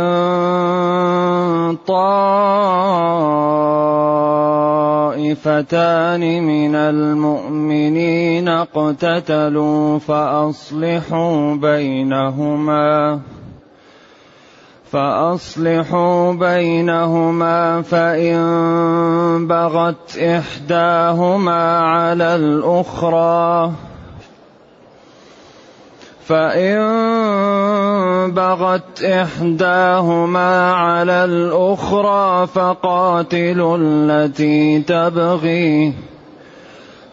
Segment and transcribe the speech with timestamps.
[1.86, 2.22] طائفتان
[6.44, 13.20] من المؤمنين اقتتلوا فأصلحوا بينهما.
[14.92, 23.72] فأصلحوا بينهما فإن بغت إحداهما على الأخرى.
[26.26, 26.80] فإن
[28.30, 36.09] بغت إحداهما على الأخرى فقاتلوا التي تبغي.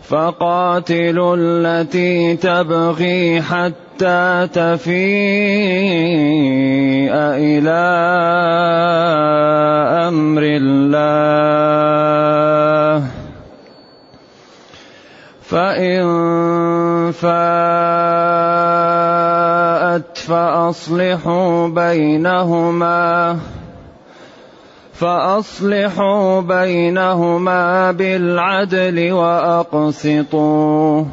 [0.09, 4.95] فقاتلوا التي تبغي حتى تفيء
[7.11, 7.83] إلى
[10.07, 11.47] أمر الله.
[15.41, 16.05] فإن
[17.11, 17.27] فاءت
[20.17, 23.39] فأصلحوا بينهما.
[24.99, 31.03] فأصلحوا بينهما بالعدل وأقسطوا.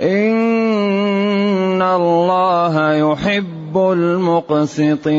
[0.00, 5.12] إن الله يحب المقسطين.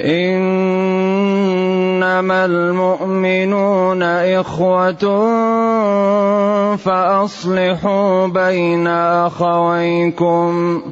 [0.00, 5.26] إنما المؤمنون إخوة
[6.76, 10.82] فأصلحوا بين أخويكم.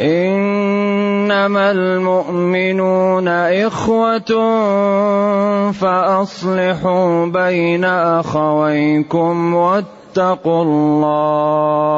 [0.00, 4.32] إنما المؤمنون إخوة
[5.72, 11.90] فأصلحوا بين أخويكم واتقوا الله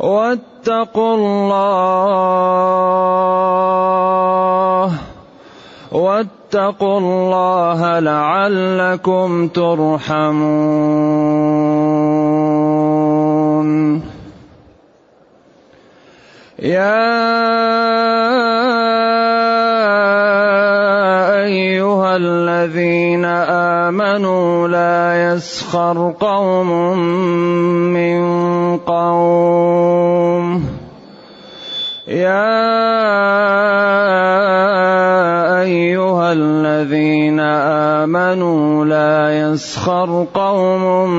[0.00, 2.86] واتقوا الله
[5.92, 10.96] واتقوا الله لعلكم ترحمون
[16.56, 17.04] يا
[21.44, 23.24] أيها الذين
[23.84, 26.98] آمنوا لا يسخر قوم
[27.92, 28.20] من
[28.88, 30.64] قوم.
[32.08, 32.48] يا
[35.60, 37.40] أيها الذين
[38.00, 41.10] آمنوا لا يسخر قوم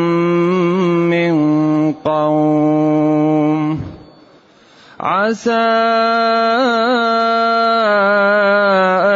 [1.14, 1.34] من
[1.94, 3.97] قوم.
[5.00, 5.52] عسى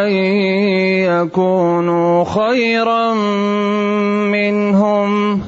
[0.06, 0.12] أن
[1.10, 3.14] يكونوا خيرا
[4.30, 5.42] منهم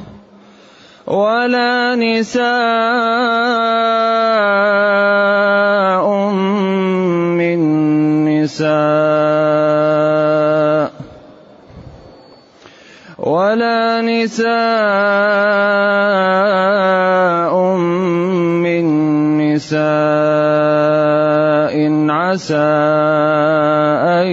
[1.07, 2.43] ولا نساء
[7.37, 7.59] من
[8.25, 8.73] نساء
[13.19, 15.72] ولا نساء
[22.33, 22.57] عسى
[24.09, 24.27] أن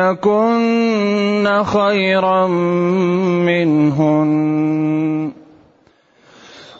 [0.00, 2.46] يكن خيرا
[3.44, 4.32] منهن.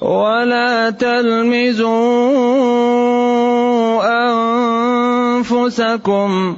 [0.01, 1.91] ولا تلمزوا
[5.45, 6.57] أنفسكم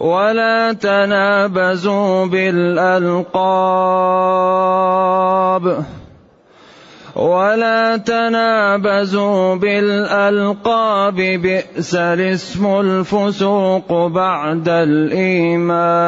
[0.00, 3.22] ولا تنابزوا بالألقاب.
[7.22, 16.02] ولا تنابزوا بالألقاب بئس الاسم الفسوق بعد الإيمان.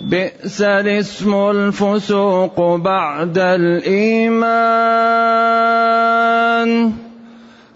[0.00, 4.54] بئس الاسم الفسوق بعد الإيمان.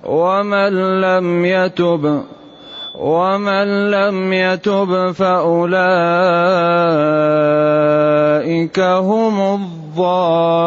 [0.04, 2.22] ومن لم يتب
[2.98, 5.78] ومن لم يتب فأولئك
[8.80, 10.58] هم الظالمون.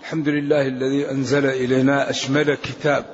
[0.00, 3.04] الحمد لله الذي أنزل إلينا أشمل كتاب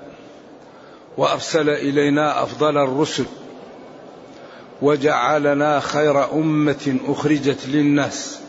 [1.17, 3.27] وأرسل إلينا أفضل الرسل
[4.83, 8.41] وجعلنا خير أمة أخرجت للناس.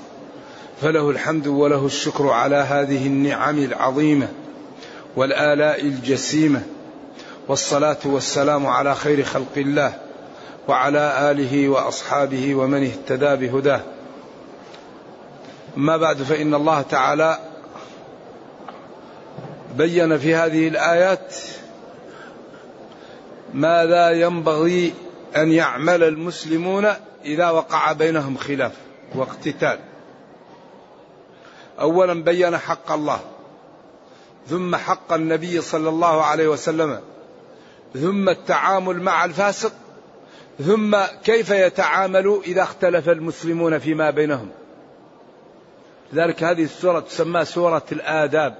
[0.81, 4.27] فله الحمد وله الشكر على هذه النعم العظيمة.
[5.15, 6.63] والآلاء الجسيمة
[7.47, 9.93] والصلاة والسلام على خير خلق الله
[10.67, 13.81] وعلى آله وأصحابه ومن اهتدى بهداه.
[15.77, 17.39] أما بعد فإن الله تعالى
[19.75, 21.35] بين في هذه الآيات
[23.53, 24.93] ماذا ينبغي
[25.37, 26.87] أن يعمل المسلمون
[27.25, 28.71] إذا وقع بينهم خلاف
[29.15, 29.79] واقتتال.
[31.79, 33.19] اولا بين حق الله.
[34.47, 37.01] ثم حق النبي صلى الله عليه وسلم
[37.93, 39.73] ثم التعامل مع الفاسق
[40.59, 44.49] ثم كيف يتعامل إذا اختلف المسلمون فيما بينهم.
[46.13, 48.57] لذلك هذه السورة تسمى سورة الآداب.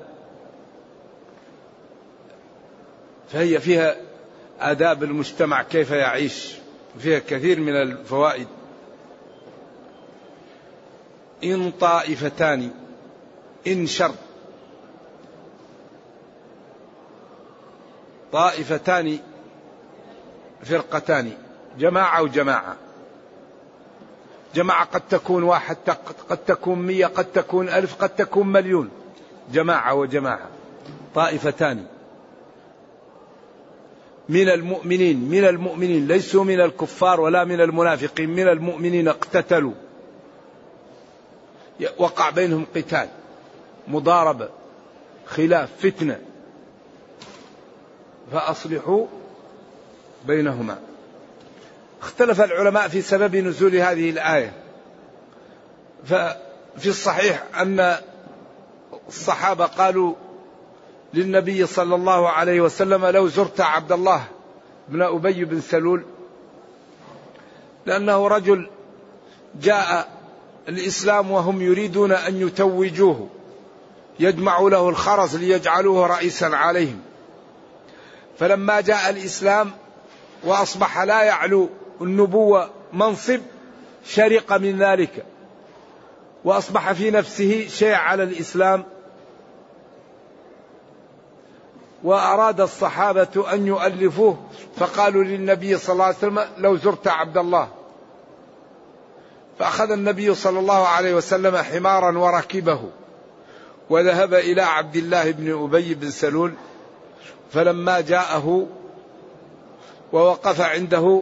[3.30, 3.96] فهي فيها
[4.60, 6.56] آداب المجتمع كيف يعيش.
[7.00, 8.48] فيها كثير من الفوائد.
[11.44, 12.72] إن طائفتان
[13.68, 14.12] إن شر
[18.32, 19.20] طائفتان
[20.64, 21.32] فرقتان
[21.80, 22.76] جماعة وجماعة
[24.56, 25.78] جماعة قد تكون واحد
[26.30, 28.90] قد تكون مية قد تكون ألف قد تكون مليون.
[29.54, 30.50] جماعة وجماعة.
[31.16, 31.86] طائفتان.
[34.30, 39.74] من المؤمنين من المؤمنين ليسوا من الكفار ولا من المنافقين من المؤمنين اقتتلوا.
[41.98, 43.08] وقع بينهم قتال
[43.88, 44.50] مضاربة
[45.26, 46.20] خلاف فتنة.
[48.32, 49.06] فأصلحوا
[50.26, 50.80] بينهما.
[52.02, 54.54] اختلف العلماء في سبب نزول هذه الآية.
[56.06, 57.98] ففي الصحيح أن
[59.08, 60.14] الصحابة قالوا
[61.14, 64.24] للنبي صلى الله عليه وسلم لو زرت عبد الله
[64.90, 66.04] بن أبي بن سلول
[67.86, 68.70] لأنه رجل
[69.62, 70.10] جاء
[70.70, 73.28] الإسلام وهم يريدون أن يتوجوه
[74.20, 77.02] يجمع له الخرز ليجعلوه رئيسا عليهم.
[78.40, 79.72] فلما جاء الإسلام
[80.44, 81.70] وأصبح لا يعلو
[82.02, 83.40] النبوة منصب
[84.06, 85.26] شرق من ذلك.
[86.44, 88.84] وأصبح في نفسه شيء على الإسلام.
[92.04, 94.38] وأراد الصحابة أن يؤلفوه
[94.76, 97.68] فقالوا للنبي صلى الله عليه وسلم لو زرت عبد الله.
[99.60, 102.90] فأخذ النبي صلى الله عليه وسلم حمارا وركبه
[103.90, 106.54] وذهب إلى عبد الله بن أبي بن سلول.
[107.54, 108.68] فلما جاءه
[110.14, 111.22] ووقف عنده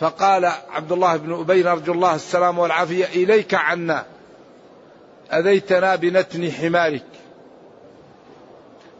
[0.00, 4.06] فقال عبد الله بن أبي نرجو الله السلام والعافية إليك عنا
[5.32, 7.04] أذيتنا بنتن حمارك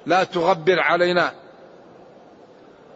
[0.07, 1.33] لا تغبر علينا.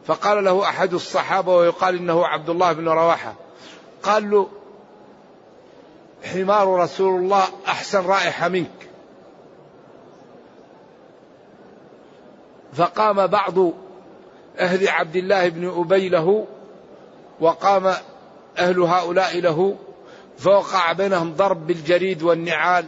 [0.07, 3.35] فقال له أحد الصحابة ويقال إنه عبد الله بن رواحة.
[4.03, 4.49] قال له
[6.25, 8.80] حمار رسول الله أحسن رائحة منك.
[12.73, 13.59] فقام بعض
[14.59, 16.47] أهل عبد الله بن أبي له
[17.41, 17.95] وقام
[18.59, 19.77] أهل هؤلاء له
[20.39, 22.85] فوقع بينهم ضرب بالجريد والنعال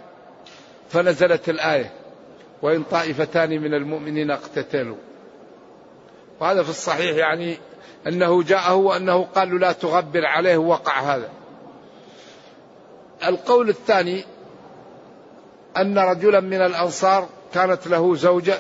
[0.88, 1.93] فنزلت الآية
[2.62, 4.96] وإن طائفتان من المؤمنين اقتتلوا
[6.40, 7.58] وهذا في الصحيح يعني
[8.06, 11.28] أنه جاءه وأنه قال له لا تغبر عليه وقع هذا
[13.25, 14.25] القول الثاني
[15.76, 18.58] أن رجلا من الأنصار كانت له زوجة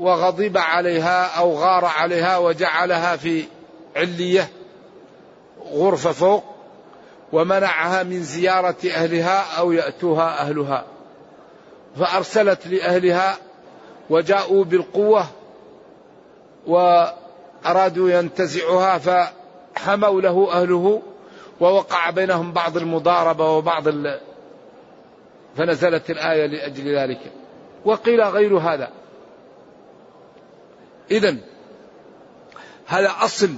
[0.00, 3.44] وغضب عليها أو غار عليها وجعلها في
[3.96, 4.48] علية
[5.72, 6.44] غرفة فوق
[7.32, 10.84] ومنعها من زيارة أهلها أو يأتوها أهلها.
[11.98, 13.36] فأرسلت لأهلها
[14.10, 15.24] وجاءوا بالقوة
[16.66, 21.02] وأرادوا ينتزعها فحموا له أهله
[21.60, 24.20] ووقع بينهم بعض المضاربة وبعض ال...
[25.56, 27.20] فنزلت الآية لأجل ذلك.
[27.84, 28.90] وقيل غير هذا.
[31.10, 31.36] إذا
[32.86, 33.54] هذا أصل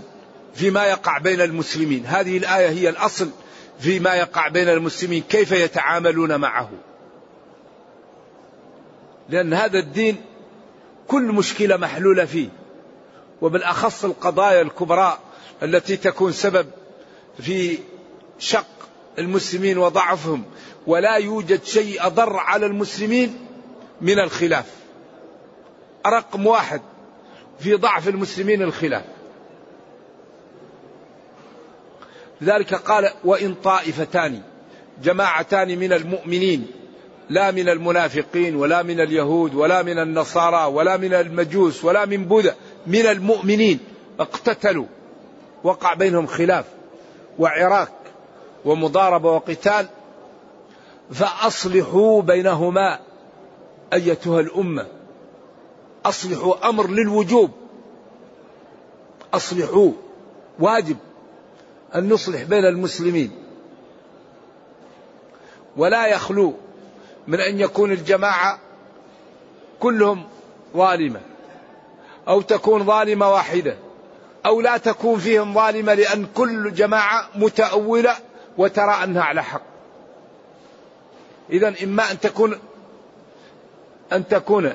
[0.55, 2.07] فيما يقع بين المسلمين.
[2.07, 3.31] هذه الآية هي الأصل
[3.81, 6.71] فيما يقع بين المسلمين كيف يتعاملون معه.
[9.29, 10.17] لأن هذا الدين
[11.09, 12.49] كل مشكلة محلولة فيه.
[13.43, 15.19] وبالأخص القضايا الكبرى
[15.63, 16.67] التي تكون سبب
[17.41, 17.79] في
[18.39, 18.67] شق
[19.19, 20.45] المسلمين وضعفهم.
[20.87, 23.47] ولا يوجد شيء أضر على المسلمين
[24.01, 24.67] من الخلاف.
[26.07, 26.81] رقم واحد.
[27.61, 29.05] في ضعف المسلمين الخلاف.
[32.41, 34.43] لذلك قال وإن طائفتان
[35.03, 36.67] جماعتان من المؤمنين
[37.31, 42.55] لا من المنافقين ولا من اليهود ولا من النصارى ولا من المجوس ولا من بوذا
[42.87, 43.79] من المؤمنين
[44.21, 44.87] اقتتلوا
[45.65, 46.65] وقع بينهم خلاف
[47.39, 47.93] وعراك
[48.65, 49.87] ومضاربة وقتال
[51.13, 52.99] فأصلحوا بينهما
[53.93, 54.87] أيتها الأمة.
[56.05, 57.51] أصلحوا أمر للوجوب.
[59.35, 59.93] أصلحوا.
[60.59, 60.97] واجب
[61.95, 63.31] أن نصلح بين المسلمين.
[65.77, 66.55] ولا يخلو
[67.27, 68.59] من أن يكون الجماعة
[69.81, 70.25] كلهم
[70.77, 71.21] ظالمة
[72.29, 73.77] أو تكون ظالمة واحدة
[74.47, 78.17] أو لا تكون فيهم ظالمة لأن كل جماعة متأولة
[78.59, 79.63] وترى أنها على حق.
[81.51, 82.59] إذا إما أن تكون
[84.13, 84.73] أن تكون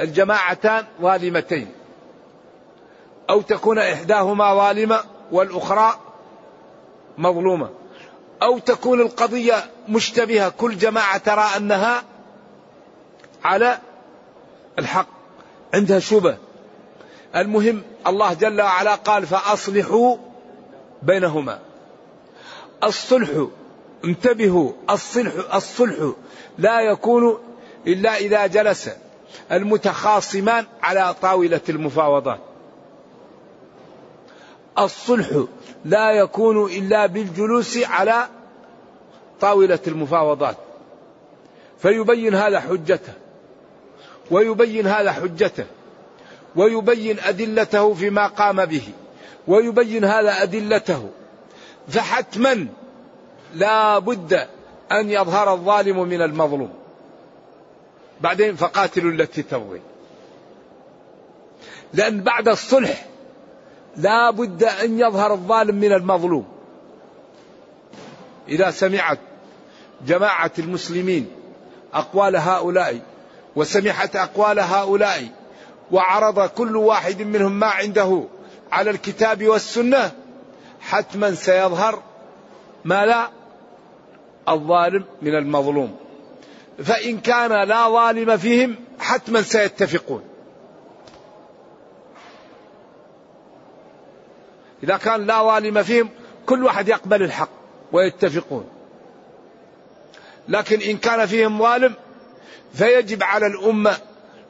[0.00, 1.68] الجماعتان ظالمتين
[3.30, 5.00] أو تكون إحداهما ظالمة
[5.32, 6.00] والأخرى
[7.18, 7.70] مظلومة.
[8.42, 9.54] أو تكون القضية
[9.88, 12.02] مشتبهة كل جماعة ترى أنها
[13.44, 13.78] على
[14.78, 15.06] الحق
[15.74, 16.36] عندها شبه
[17.36, 20.16] المهم الله جل وعلا قال فأصلحوا
[21.02, 21.58] بينهما.
[22.84, 23.46] الصلح
[24.04, 26.12] انتبهوا الصلح الصلح
[26.58, 27.38] لا يكون
[27.86, 28.90] إلا إذا جلس.
[29.52, 32.40] المتخاصمان على طاولة المفاوضات.
[34.78, 35.44] الصلح
[35.84, 38.28] لا يكون إلا بالجلوس على
[39.40, 40.56] طاولة المفاوضات.
[41.78, 43.12] فيبين هذا حجته
[44.30, 45.66] ويبين هذا حجته
[46.56, 48.88] ويبين أدلته فيما قام به
[49.48, 51.10] ويبين هذا أدلته.
[51.88, 52.66] فحتما
[53.54, 54.46] لا بد
[54.92, 56.83] أن يظهر الظالم من المظلوم.
[58.20, 59.80] بعدين فقاتلوا التي تبغي
[61.94, 63.06] لأن بعد الصلح
[63.96, 66.46] لا بد أن يظهر الظالم من المظلوم.
[68.48, 69.18] إذا سمعت
[70.06, 71.30] جماعة المسلمين
[71.94, 73.00] أقوال هؤلاء
[73.56, 75.28] وسمعت أقوال هؤلاء
[75.92, 78.24] وعرض كل واحد منهم ما عنده
[78.72, 80.12] على الكتاب والسنة
[80.80, 82.02] حتما سيظهر
[82.84, 83.28] ما لا
[84.48, 85.96] الظالم من المظلوم.
[86.78, 90.22] فإن كان لا ظالم فيهم حتما سيتفقون.
[94.82, 96.08] إذا كان لا ظالم فيهم
[96.46, 97.50] كل واحد يقبل الحق
[97.92, 98.68] ويتفقون.
[100.48, 101.94] لكن إن كان فيهم ظالم
[102.74, 103.96] فيجب على الأمة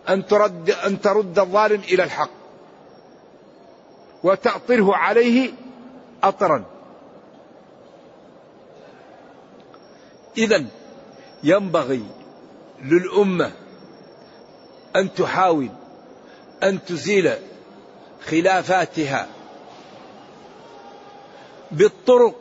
[0.09, 2.31] أن ترد أن ترد الظالم إلى الحق
[4.23, 5.53] وتأطره عليه
[6.23, 6.65] أطرا.
[10.39, 10.65] إذا
[11.45, 12.05] ينبغي
[12.83, 13.53] للأمة
[14.97, 15.69] أن تحاول
[16.63, 17.33] أن تزيل
[18.27, 19.29] خلافاتها
[21.71, 22.35] بالطرق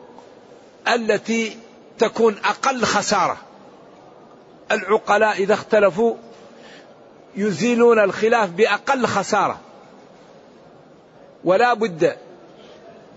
[0.88, 1.58] التي
[1.98, 3.36] تكون أقل خسارة.
[4.72, 6.16] العقلاء إذا اختلفوا
[7.36, 9.60] يزيلون الخلاف بأقل خسارة.
[11.44, 12.16] ولا بد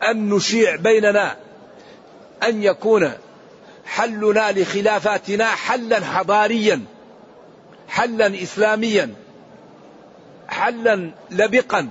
[0.04, 1.38] أن نشيع بيننا
[2.44, 3.12] أن يكون
[3.88, 6.82] حلنا لخلافاتنا حلا حضاريا
[7.88, 9.14] حلا إسلاميا
[10.48, 11.90] حلا لبقا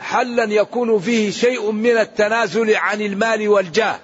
[0.00, 3.98] حلا يكون فيه شيء من التنازل عن المال والجاه.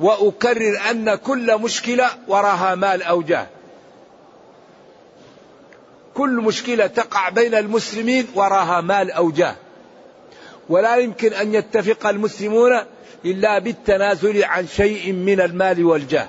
[0.00, 3.46] وأكرر أن كل مشكلة وراها مال أو جاه.
[6.14, 9.56] كل مشكلة تقع بين المسلمين وراها مال أو جاه.
[10.68, 12.80] ولا يمكن أن يتفق المسلمون
[13.24, 16.28] إلا بالتنازل عن شيء من المال والجاه.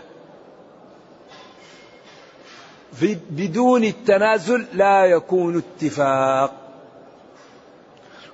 [3.29, 6.53] بدون التنازل لا يكون اتفاق.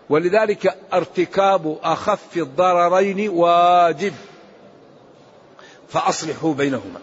[0.09, 4.13] ولذلك ارتكاب أخف الضررين واجب.
[5.89, 6.99] فأصلحوا بينهما.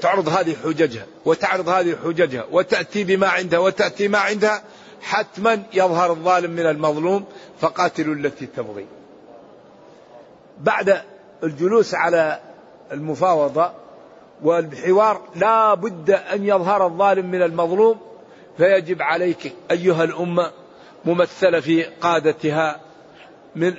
[0.00, 4.62] تعرض هذه حججها وتعرض هذه حججها وتأتي بما عندها وتأتي ما عندها
[5.02, 7.24] حتما يظهر الظالم من المظلوم
[7.60, 8.86] فقاتلوا التي تبغي.
[10.60, 11.02] بعد
[11.42, 12.40] الجلوس على
[12.92, 13.70] المفاوضة
[14.42, 18.00] والحوار لا بد أن يظهر الظالم من المظلوم
[18.56, 20.52] فيجب عليك أيها الأمة
[21.04, 22.80] ممثلة في قادتها
[23.56, 23.74] من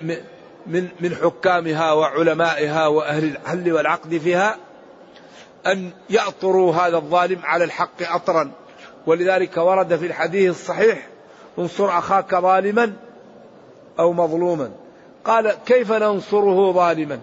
[0.68, 4.58] من من حكامها وعلمائها وأهل الحل والعقد فيها
[5.68, 8.52] أن يأطروا هذا الظالم على الحق أطرا.
[9.10, 11.08] ولذلك ورد في الحديث الصحيح
[11.60, 12.94] انصر أخاك ظالما
[14.00, 14.72] أو مظلوما.
[15.25, 17.20] قال كيف ننصره ظالما؟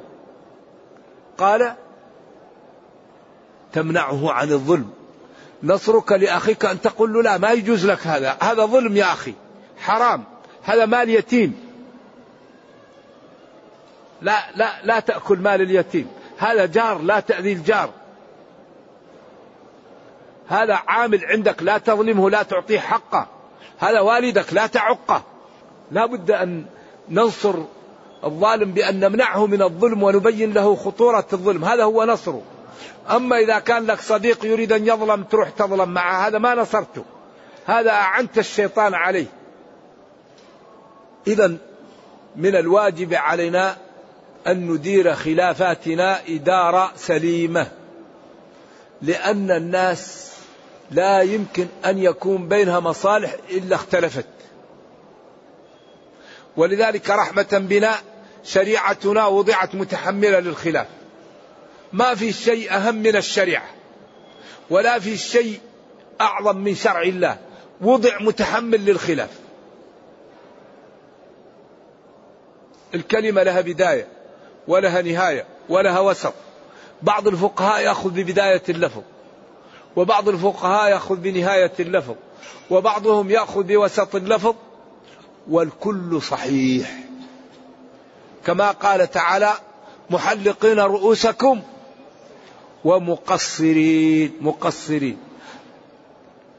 [1.39, 1.75] قال
[3.73, 4.91] تمنعه عن الظلم.
[5.63, 8.37] نصرك لأخيك أن تقول له لا ما يجوز لك هذا.
[8.41, 9.35] هذا ظلم يا أخي
[9.79, 10.25] حرام.
[10.63, 11.55] هذا مال يتيم.
[14.23, 16.09] لا لا لا تأكل مال اليتيم.
[16.39, 17.91] هذا جار لا تأذي الجار.
[20.49, 23.27] هذا عامل عندك لا تظلمه لا تعطيه حقه.
[23.79, 25.23] هذا والدك لا تعقه.
[25.91, 26.65] لا بد أن
[27.09, 27.55] ننصر
[28.25, 31.65] الظالم بأن نمنعه من الظلم ونبين له خطورة الظلم.
[31.65, 32.43] هذا هو نصره.
[33.11, 36.27] أما إذا كان لك صديق يريد أن يظلم تروح تظلم معه.
[36.27, 37.05] هذا ما نصرته.
[37.67, 39.27] هذا أعنت الشيطان عليه.
[41.27, 41.57] إذا
[42.37, 43.77] من الواجب علينا
[44.47, 47.67] أن ندير خلافاتنا إدارة سليمة.
[49.03, 50.36] لأن الناس
[50.91, 54.27] لا يمكن أن يكون بينها مصالح إلا اختلفت.
[56.57, 57.95] ولذلك رحمة بنا
[58.45, 60.87] شريعتنا وضعت متحملة للخلاف.
[61.93, 63.69] ما في شيء أهم من الشريعة
[64.71, 65.61] ولا في شيء
[66.21, 67.39] أعظم من شرع الله.
[67.81, 69.31] وضع متحمل للخلاف.
[72.95, 74.07] الكلمة لها بداية
[74.69, 76.35] ولها نهاية ولها وسط.
[77.03, 79.03] بعض الفقهاء يأخذ ببداية اللفظ.
[79.97, 82.15] وبعض الفقهاء يأخذ بنهاية اللفظ
[82.71, 84.55] وبعضهم يأخذ بوسط اللفظ
[85.49, 86.99] والكل صحيح.
[88.47, 89.53] كما قال تعالى
[90.11, 91.63] محلقين رؤوسكم
[92.85, 95.19] ومقصرين مقصرين.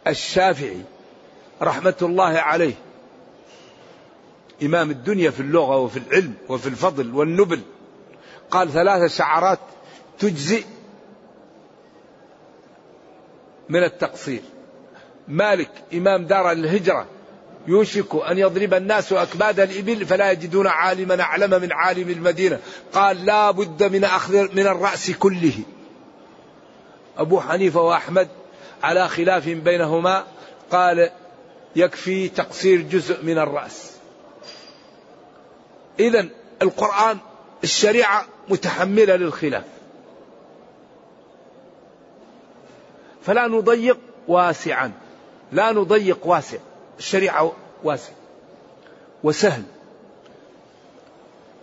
[0.07, 0.81] الشافعي
[1.61, 2.73] رحمة الله عليه
[4.63, 7.61] إمام الدنيا في اللغة وفي العلم وفي الفضل والنبل
[8.51, 9.59] قال ثلاث شعرات
[10.19, 10.63] تجزئ
[13.69, 14.41] من التقصير.
[15.27, 17.07] مالك إمام دار الهجرة
[17.67, 22.59] يوشك أن يضرب الناس أكباد الإبل فلا يجدون عالما أعلم من عالم المدينة.
[22.93, 25.53] قال لا بد من أخذ من الرأس كله.
[27.17, 28.27] أبو حنيفة وأحمد
[28.83, 30.23] على خلاف بينهما
[30.71, 31.09] قال
[31.75, 33.91] يكفي تقصير جزء من الرأس.
[35.99, 36.27] إذا
[36.61, 37.17] القرآن
[37.63, 39.63] الشريعة متحملة للخلاف.
[43.27, 44.91] فلا نضيق واسعا.
[45.51, 46.57] لا نضيق واسع.
[46.99, 47.51] الشريعة
[47.83, 48.11] واسع
[49.23, 49.63] وسهل.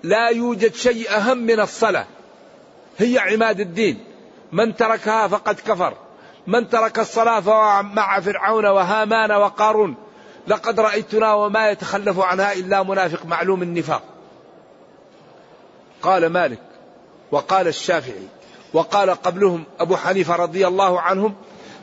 [0.02, 2.06] لا يوجد شيء أهم من الصلاة.
[2.98, 4.04] هي عماد الدين.
[4.52, 5.94] من تركها فقد كفر.
[6.46, 9.94] من ترك الصلاة فهو مع فرعون وهامان وقارون.
[10.48, 14.02] لقد رأيتنا وما يتخلف عنها إلا منافق معلوم النفاق.
[16.02, 16.62] قال مالك
[17.30, 18.28] وقال الشافعي
[18.72, 21.34] وقال قبلهم أبو حنيفة رضي الله عنهم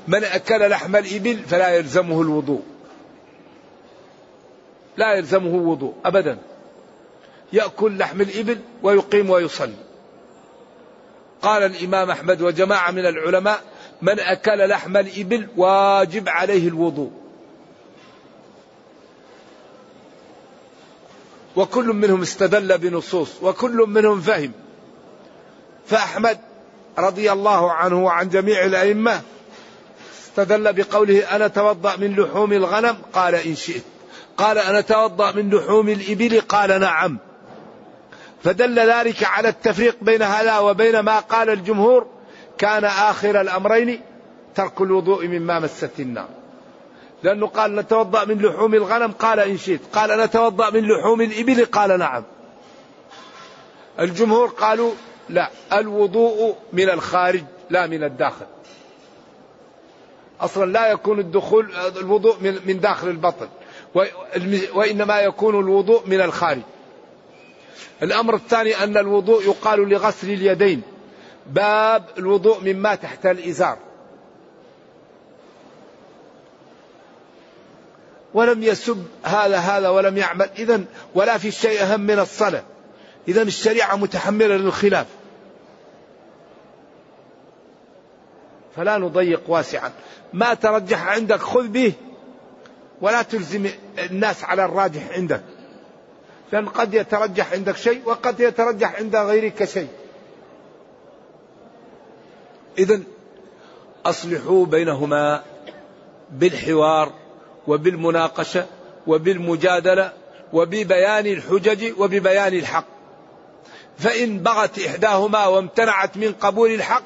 [0.08, 2.62] من أكل لحم الإبل فلا يلزمه الوضوء.
[4.98, 6.38] لا يلزمه وضوء أبدا.
[7.54, 9.74] يأكل لحم الإبل ويقيم ويصلي.
[11.42, 13.62] قال الإمام أحمد وجماعة من العلماء
[14.02, 17.12] من أكل لحم الإبل واجب عليه الوضوء.
[21.56, 24.52] وكل منهم استدل بنصوص وكل منهم فهم.
[25.86, 26.40] فأحمد
[26.98, 29.22] رضي الله عنه وعن جميع الأئمة
[30.32, 33.84] استدل بقوله أنا توضأ من لحوم الغنم؟ قال إن شئت.
[34.38, 37.18] قال أنا توضأ من لحوم الإبل؟ قال نعم.
[38.44, 42.08] فدل ذلك على التفريق بين هذا وبين ما قال الجمهور
[42.58, 44.02] كان آخر الأمرين
[44.56, 46.30] ترك الوضوء مما مست النار.
[47.24, 49.82] لأنه قال نتوضأ من لحوم الغنم؟ قال إن شئت.
[49.94, 52.24] قال نتوضأ من لحوم الإبل؟ قال نعم.
[54.00, 54.92] الجمهور قالوا
[55.30, 58.46] لا الوضوء من الخارج لا من الداخل.
[60.42, 63.48] أصلا لا يكون الدخول الوضوء من داخل البطن
[64.74, 66.62] وإنما يكون الوضوء من الخارج.
[68.04, 70.82] الأمر الثاني أن الوضوء يقال لغسل اليدين.
[71.48, 73.78] باب الوضوء مما تحت الإزار.
[78.34, 80.50] ولم يسب هذا هذا ولم يعمل.
[80.60, 80.84] إذا
[81.16, 82.64] ولا في شيء أهم من الصلاة.
[83.28, 85.08] إذا الشريعة متحملة للخلاف.
[88.76, 89.92] فلا نضيق واسعا.
[90.34, 91.94] ما ترجح عندك خذ به
[93.02, 95.42] ولا تلزم الناس على الراجح عندك.
[96.52, 99.88] لأن قد يترجح عندك شيء وقد يترجح عند غيرك شيء.
[102.78, 103.02] إذا
[104.06, 105.44] أصلحوا بينهما
[106.32, 107.14] بالحوار
[107.68, 108.66] وبالمناقشة
[109.08, 110.12] وبالمجادلة
[110.54, 112.86] وببيان الحجج وببيان الحق.
[113.98, 117.04] فإن بغت إحداهما وامتنعت من قبول الحق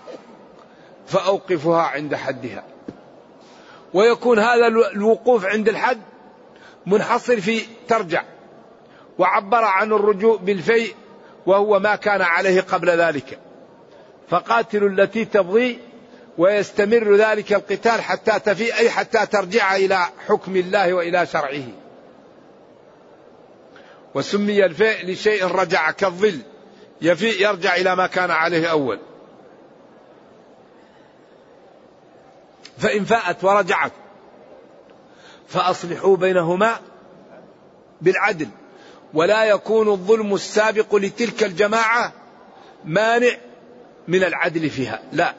[1.07, 2.63] فأوقفها عند حدها.
[3.93, 6.01] ويكون هذا الوقوف عند الحد
[6.85, 8.23] منحصر في ترجع.
[9.17, 10.95] وعبر عن الرجوع بالفيء
[11.45, 13.39] وهو ما كان عليه قبل ذلك.
[14.29, 15.79] فقاتلوا التي تبغي
[16.37, 21.67] ويستمر ذلك القتال حتى تفي أي حتى ترجع إلى حكم الله وإلى شرعه.
[24.15, 26.39] وسمي الفيء لشيء رجع كالظل
[27.01, 28.99] يفيء يرجع إلى ما كان عليه أول.
[32.77, 33.91] فإن فاءت ورجعت.
[35.47, 36.79] فأصلحوا بينهما
[38.01, 38.47] بالعدل.
[39.13, 42.13] ولا يكون الظلم السابق لتلك الجماعة
[42.85, 43.37] مانع
[44.07, 45.01] من العدل فيها.
[45.11, 45.35] لا.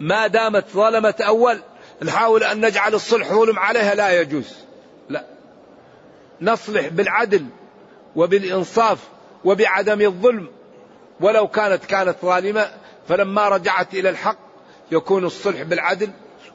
[0.00, 1.62] ما دامت ظلمت أول
[2.02, 4.54] نحاول أن نجعل الصلح ظلم عليها لا يجوز.
[5.08, 5.24] لا.
[6.40, 7.46] نصلح بالعدل
[8.16, 8.98] وبالإنصاف
[9.44, 10.48] وبعدم الظلم.
[11.20, 12.70] ولو كانت كانت ظالمة
[13.08, 14.45] فلما رجعت إلى الحق
[14.92, 16.10] يكون الصلح بالعدل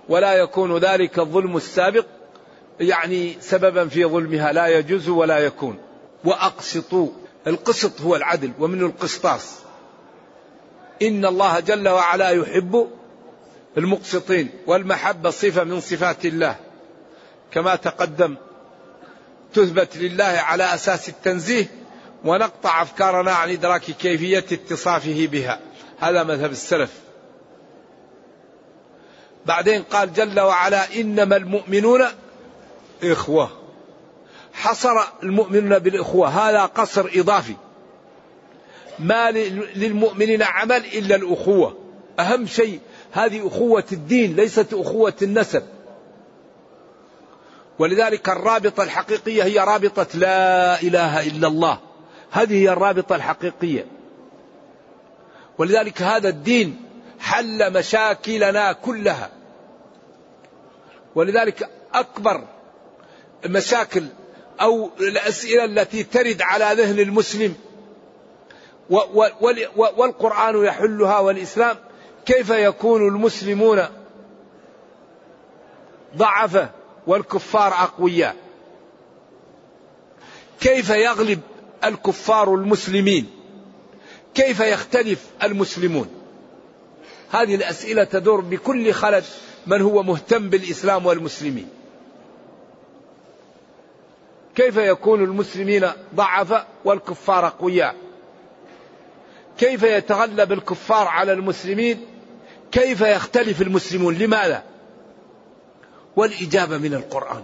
[0.10, 2.06] ولا يكون ذلك الظلم السابق
[2.80, 5.78] يعني سببا في ظلمها لا يجوز ولا يكون.
[6.24, 7.10] وأقسطوا
[7.48, 9.60] القسط هو العدل ومن القسطاس.
[11.02, 12.88] إن الله جل وعلا يحب
[13.78, 16.56] المقسطين والمحبة صفة من صفات الله.
[17.52, 18.36] كما تقدم
[19.54, 21.66] تثبت لله على أساس التنزيه
[22.26, 25.60] ونقطع أفكارنا عن إدراك كيفية اتصافه بها.
[26.00, 26.92] هذا مذهب السلف.
[29.46, 32.02] بعدين قال جل وعلا إنما المؤمنون
[33.04, 33.50] إخوة.
[34.54, 36.28] حصر المؤمنون بالإخوة.
[36.28, 37.56] هذا قصر إضافي.
[39.00, 39.32] ما
[39.76, 41.78] للمؤمنين عمل إلا الأخوة.
[42.20, 42.80] أهم شيء
[43.12, 45.64] هذه أخوة الدين ليست أخوة النسب.
[47.80, 51.80] ولذلك الرابطة الحقيقية هي رابطة لا إله إلا الله.
[52.32, 53.86] هذه هي الرابطة الحقيقية.
[55.58, 56.91] ولذلك هذا الدين
[57.32, 59.30] حل مشاكلنا كلها.
[61.16, 62.44] ولذلك أكبر
[63.46, 64.04] المشاكل
[64.62, 67.56] أو الأسئلة التي ترد على ذهن المسلم
[69.76, 71.78] والقرآن يحلها والإسلام
[72.26, 73.86] كيف يكون المسلمون
[76.18, 76.70] ضعفة
[77.08, 78.36] والكفار أقوياء؟
[80.60, 81.40] كيف يغلب
[81.84, 83.30] الكفار المسلمين؟
[84.34, 86.21] كيف يختلف المسلمون؟
[87.32, 89.24] هذه الأسئلة تدور بكل خلل
[89.68, 91.70] من هو مهتم بالإسلام والمسلمين.
[94.56, 97.96] كيف يكون المسلمين ضعفاء والكفار أقوياء
[99.58, 102.06] كيف يتغلب الكفار على المسلمين؟
[102.72, 104.64] كيف يختلف المسلمون؟ لماذا؟
[106.16, 107.44] والإجابة من القرآن.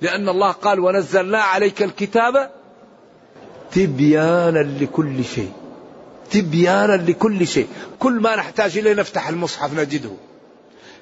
[0.00, 2.50] لأن الله قال ونزلنا عليك الكتاب
[3.72, 5.52] تبيانا لكل شيء.
[6.30, 7.68] تبيانا لكل شيء.
[7.98, 10.10] كل ما نحتاج إليه نفتح المصحف نجده.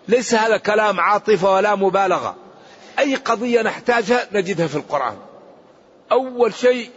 [0.09, 2.37] ليس هذا كلام عاطفة ولا مبالغة.
[2.99, 5.17] أي قضية نحتاجها نجدها في القرآن.
[6.13, 6.91] أول شيء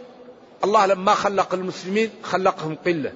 [0.64, 3.12] الله لما خلق المسلمين خلقهم قلة.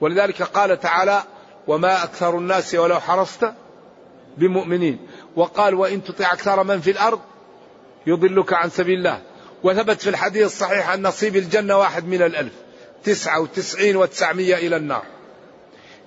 [0.00, 1.22] ولذلك قال تعالى
[1.66, 3.52] وما أكثر الناس ولو حرصت
[4.36, 4.98] بمؤمنين
[5.36, 7.20] وقال وإن تطع أكثر من في الأرض
[8.06, 9.22] يضلك عن سبيل الله
[9.62, 12.52] وثبت في الحديث الصحيح أن نصيب الجنة واحد من الألف.
[13.04, 15.04] تسعة وتسعين وتسعمية إلى النار.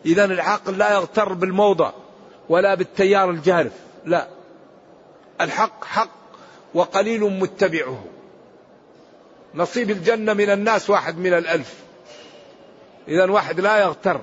[0.05, 1.91] إذا العقل لا يغتر بالموضع
[2.49, 3.71] ولا بالتيار الجارف
[4.05, 4.27] لا.
[5.41, 6.09] الحق حق
[6.73, 8.05] وقليل متبعه.
[9.55, 11.73] نصيب الجنة من الناس واحد من الألف.
[13.07, 14.21] إذا واحد لا يغتر.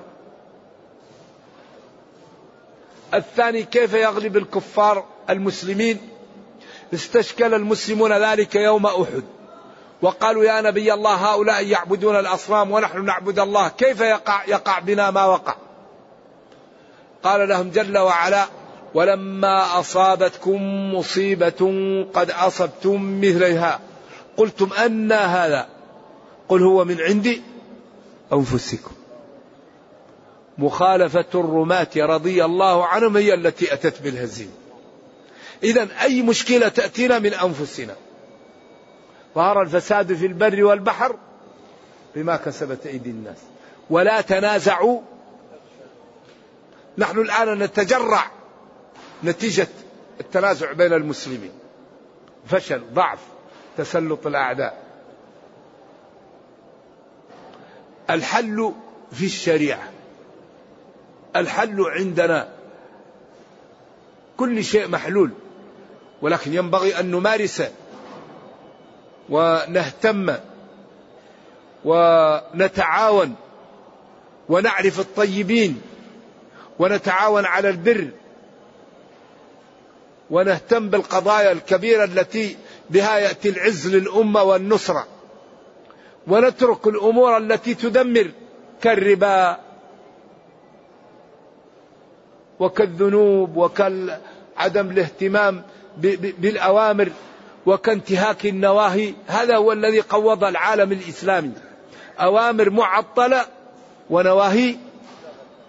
[3.13, 6.09] الثاني كيف يغلب الكفار المسلمين؟
[6.93, 9.23] استشكل المسلمون ذلك يوم أحد.
[10.01, 13.67] وقالوا يا نبي الله هؤلاء يعبدون الأصنام ونحن نعبد الله.
[13.69, 15.55] كيف يقع, يقع بنا ما وقع؟
[17.23, 18.45] قال لهم جل وعلا
[18.93, 20.61] ولما أصابتكم
[20.93, 21.73] مصيبة
[22.13, 23.79] قد أصبتم مثلها
[24.37, 25.67] قلتم أن هذا.
[26.49, 27.41] قل هو من عند
[28.33, 28.91] أنفسكم.
[30.57, 34.51] مخالفة الرماة رضي الله عنهم هي التي أتت بالهزيمة.
[35.63, 37.95] إذا أي مشكلة تأتينا من أنفسنا؟
[39.35, 41.15] ظهر الفساد في البر والبحر
[42.15, 43.37] بما كسبت أيدي الناس.
[43.89, 45.01] ولا تنازعوا.
[46.97, 48.31] نحن الآن نتجرع
[49.23, 49.67] نتيجة
[50.19, 51.51] التنازع بين المسلمين.
[52.47, 53.19] فشل ضعف
[53.77, 54.83] تسلط الأعداء.
[58.09, 58.73] الحل
[59.11, 59.91] في الشريعة.
[61.35, 62.49] الحل عندنا.
[64.37, 65.31] كل شيء محلول.
[66.21, 67.71] ولكن ينبغي أن نمارسه.
[69.29, 70.35] ونهتم
[71.85, 73.35] ونتعاون
[74.49, 75.81] ونعرف الطيبين
[76.79, 78.07] ونتعاون على البر
[80.29, 82.57] ونهتم بالقضايا الكبيرة التي
[82.89, 85.07] بها يأتي العز للأمة والنصرة
[86.27, 88.31] ونترك الأمور التي تدمر
[88.81, 89.59] كالربا
[92.59, 95.63] وكالذنوب وكالعدم الاهتمام
[96.37, 97.09] بالأوامر
[97.65, 99.13] وكانتهاك النواهي.
[99.27, 101.53] هذا هو الذي قوض العالم الإسلامي.
[102.19, 103.45] أوامر معطلة
[104.09, 104.75] ونواهي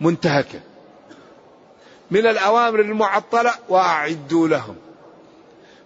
[0.00, 0.60] منتهكة.
[2.10, 4.76] من الأوامر المعطلة وأعدوا لهم.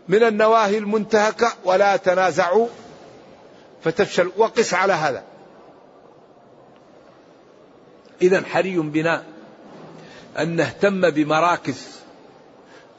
[0.08, 2.68] من النواهي المنتهكة ولا تنازعوا.
[3.84, 4.30] فتفشل.
[4.36, 5.22] وقس على هذا.
[8.22, 9.24] إذا حري بنا
[10.38, 12.00] أن نهتم بمراكز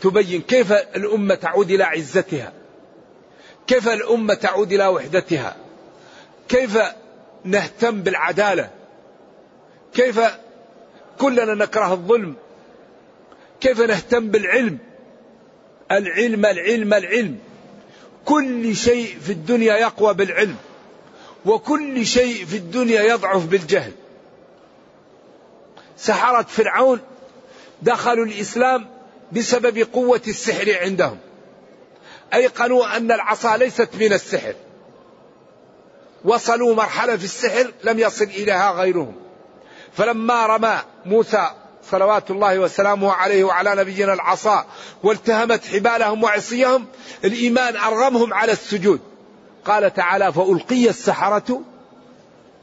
[0.02, 2.54] تبين كيف الأمة تعود إلى عزتها.
[3.68, 5.56] كيف الأمة تعود إلى وحدتها؟
[6.50, 6.78] كيف
[7.44, 8.70] نهتم بالعدالة؟
[9.94, 10.20] كيف
[11.20, 12.36] كلنا نكره الظلم؟
[13.62, 14.78] كيف نهتم بالعلم؟
[15.92, 17.38] العلم العلم العلم.
[18.26, 20.56] كل شيء في الدنيا يقوى بالعلم
[21.46, 23.92] وكل شيء في الدنيا يضعف بالجهل.
[25.98, 27.00] سحرة فرعون
[27.82, 28.88] دخلوا الإسلام
[29.32, 31.18] بسبب قوة السحر عندهم.
[32.34, 34.54] أيقنوا أن العصا ليست من السحر.
[36.26, 39.16] وصلوا مرحلة في السحر لم يصل إليها غيرهم.
[39.94, 41.50] فلما رمى موسى
[41.92, 44.66] صلوات الله وسلامه عليه وعلى نبينا العصا
[45.04, 46.86] والتهمت حبالهم وعصيهم
[47.24, 49.00] الإيمان أرغمهم على السجود.
[49.66, 51.62] قال تعالى فألقي السحرة.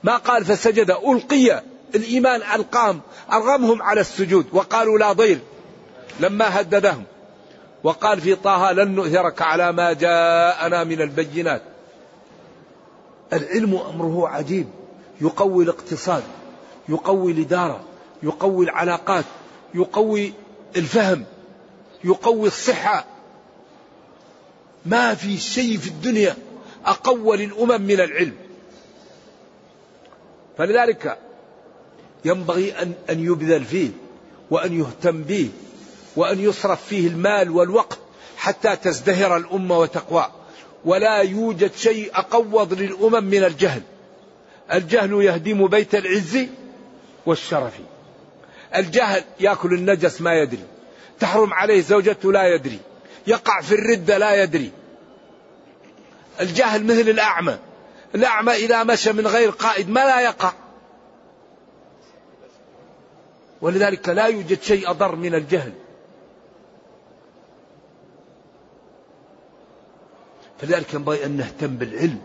[0.05, 1.63] ما قال فسجد ألقي.
[1.95, 3.01] الإيمان ألقاهم
[3.33, 4.47] أرغمهم على السجود.
[4.53, 5.39] وقالوا لا ضير.
[6.21, 7.05] لما هددهم.
[7.85, 11.63] وقال في طه لن نؤثرك على ما جاءنا من البينات.
[13.33, 14.67] العلم أمره عجيب.
[15.21, 16.23] يقوي الاقتصاد
[16.89, 17.81] يقوي الإدارة
[18.23, 19.25] يقوي العلاقات
[19.75, 20.33] يقوي
[20.77, 21.25] الفهم
[22.05, 23.05] يقوي الصحة.
[24.87, 26.37] ما في شيء في الدنيا
[26.87, 28.35] أقوى للأمم من العلم.
[30.59, 31.19] فلذلك
[32.25, 33.91] ينبغي أن أن يبذل فيه
[34.51, 35.51] وأن يهتم به.
[36.17, 37.99] وأن يصرف فيه المال والوقت
[38.37, 40.27] حتى تزدهر الأمة وتقوى.
[40.85, 43.83] ولا يوجد شيء أقوض للأمم من الجهل.
[44.73, 46.39] الجهل يهدم بيت العز
[47.27, 47.73] والشرف.
[48.77, 50.65] الجهل يأكل النجس ما يدري.
[51.21, 52.79] تحرم عليه زوجته لا يدري.
[53.27, 54.71] يقع في الردة لا يدري.
[56.41, 57.59] الجهل مثل الأعمى.
[58.15, 60.53] الأعمى إذا مشى من غير قائد ما لا يقع.
[63.61, 65.73] ولذلك لا يوجد شيء أضر من الجهل.
[70.63, 72.23] فلذلك ينبغي أن نهتم بالعلم.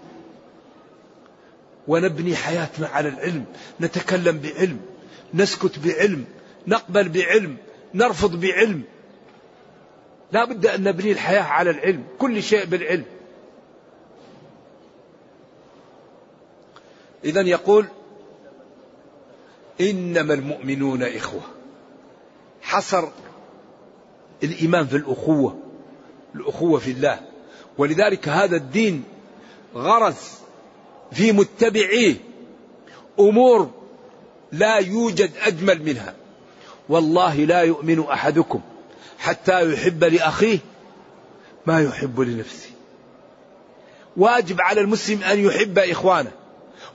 [1.88, 3.46] ونبني حياتنا على العلم.
[3.82, 4.80] نتكلم بعلم.
[5.34, 6.26] نسكت بعلم.
[6.68, 7.58] نقبل بعلم.
[7.94, 8.84] نرفض بعلم.
[10.32, 12.04] لا بد أن نبني الحياة على العلم.
[12.20, 13.06] كل شيء بالعلم.
[17.24, 17.86] إذا يقول
[19.82, 21.42] إنما المؤمنون إخوة.
[22.62, 23.08] حصر
[24.44, 25.60] الإيمان في الأخوة.
[26.36, 27.27] الأخوة في الله.
[27.78, 29.04] ولذلك هذا الدين
[29.76, 30.16] غرز
[31.12, 32.16] في متبعيه
[33.20, 33.72] أمور
[34.52, 36.16] لا يوجد أجمل منها.
[36.90, 38.62] والله لا يؤمن أحدكم
[39.20, 40.60] حتى يحب لأخيه
[41.66, 42.70] ما يحب لنفسه.
[44.18, 46.32] واجب على المسلم أن يحب إخوانه.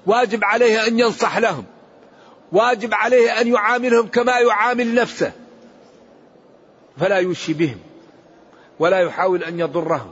[0.06, 1.64] واجب عليه أن ينصح لهم.
[2.52, 5.32] واجب عليه أن يعاملهم كما يعامل نفسه.
[7.00, 7.78] فلا يوشي بهم
[8.78, 10.10] ولا يحاول أن يضرهم.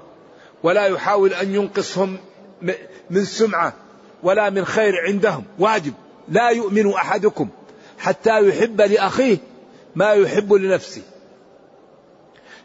[0.62, 2.18] ولا يحاول أن ينقصهم
[3.10, 3.74] من سمعة
[4.22, 5.44] ولا من خير عندهم.
[5.58, 5.92] واجب.
[6.28, 7.48] لا يؤمن أحدكم
[7.98, 9.38] حتى يحب لأخيه
[9.94, 11.02] ما يحب لنفسه.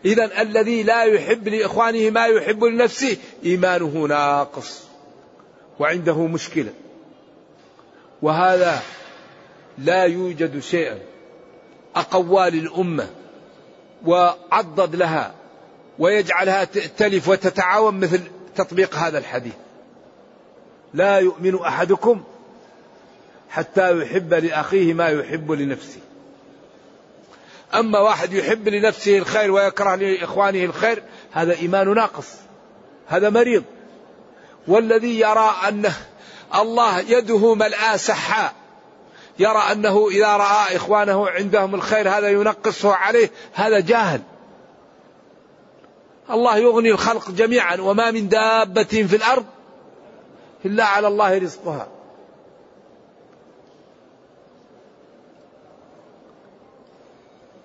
[0.06, 4.84] إذا الذي لا يحب لإخوانه ما يحب لنفسه إيمانه ناقص.
[5.80, 6.74] وعنده مشكلة.
[8.22, 8.82] وهذا
[9.78, 11.00] لا يوجد شيئا.
[11.96, 13.10] أقوى للأمة
[14.06, 15.34] وعضد لها.
[16.00, 16.64] ويجعلها
[16.98, 18.22] تلف وتتعاون مثل
[18.56, 19.54] تطبيق هذا الحديث.
[20.94, 22.24] لا يؤمن أحدكم
[23.50, 26.00] حتى يحب لأخيه ما يحب لنفسه.
[27.74, 32.28] أما واحد يحب لنفسه الخير ويكره لإخوانه الخير هذا إيمان ناقص
[33.08, 33.64] هذا مريض.
[34.68, 35.94] والذي يرى انه
[36.56, 38.54] الله يده ملآ سحاء
[39.40, 44.22] يرى أنه إذا رأى إخوانه عندهم الخير هذا ينقصه عليه هذا جاهل.
[46.30, 49.46] الله يغني الخلق جميعا وما من دابة في الأرض
[50.66, 51.88] إلا على الله رزقها.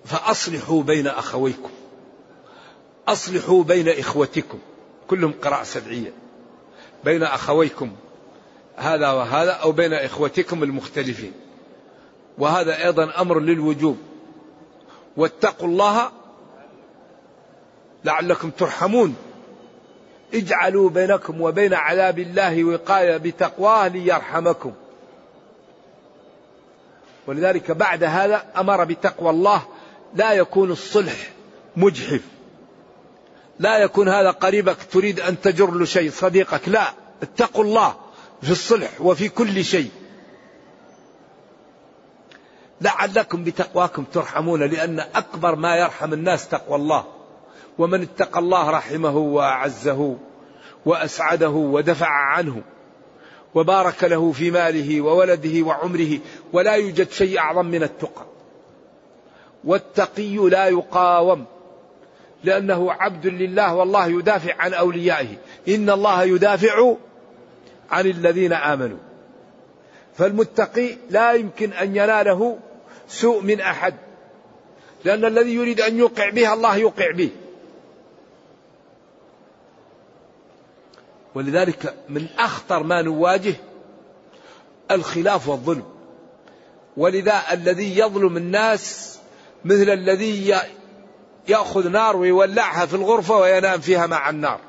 [0.05, 1.69] فأصلحوا بين أخويكم
[3.07, 4.59] أصلحوا بين إخوتكم.
[5.07, 6.13] كلهم قراءة سبعية.
[7.03, 7.91] بين أخويكم
[8.75, 11.33] هذا وهذا أو بين إخوتكم المختلفين.
[12.37, 13.97] وهذا أيضا أمر للوجوب.
[15.17, 16.11] واتقوا الله
[18.05, 19.15] لعلكم ترحمون.
[20.33, 24.73] اجعلوا بينكم وبين عذاب الله وقاية بتقواه ليرحمكم.
[27.27, 29.61] ولذلك بعد هذا أمر بتقوى الله
[30.15, 31.31] لا يكون الصلح
[31.77, 32.21] مجحف.
[33.59, 36.93] لا يكون هذا قريبك تريد أن تجر له شيء صديقك لا.
[37.21, 37.95] اتقوا الله
[38.41, 39.91] في الصلح وفي كل شيء.
[42.81, 47.20] لعلكم بتقواكم ترحمون لأن أكبر ما يرحم الناس تقوى الله.
[47.81, 50.15] ومن اتقى الله رحمه وأعزه
[50.85, 52.61] وأسعده ودفع عنه
[53.55, 56.19] وبارك له في ماله وولده وعمره
[56.53, 58.25] ولا يوجد شيء أعظم من التقى.
[59.63, 61.45] والتقي لا يقاوم
[62.43, 65.37] لأنه عبد لله والله يدافع عن أوليائه.
[65.67, 66.95] إن الله يدافع
[67.91, 68.97] عن الذين آمنوا.
[70.17, 72.57] فالمتقي لا يمكن أن يناله
[73.07, 73.93] سوء من أحد
[75.05, 77.29] لأن الذي يريد أن يوقع به الله يوقع به.
[81.35, 83.55] ولذلك من أخطر ما نواجه
[84.91, 85.83] الخلاف والظلم.
[86.97, 89.19] ولذا الذي يظلم الناس
[89.65, 90.55] مثل الذي
[91.47, 94.59] يأخذ نار ويولعها في الغرفة وينام فيها مع النار.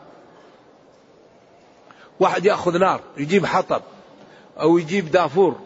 [2.21, 3.83] واحد يأخذ نار يجيب حطب
[4.61, 5.57] أو يجيب دافور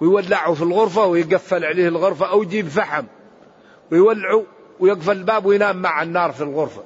[0.00, 3.04] ويولعه في الغرفة ويقفل عليه الغرفة أو يجيب فحم
[3.92, 4.44] ويولعه
[4.80, 6.82] ويقفل الباب وينام مع النار في الغرفة.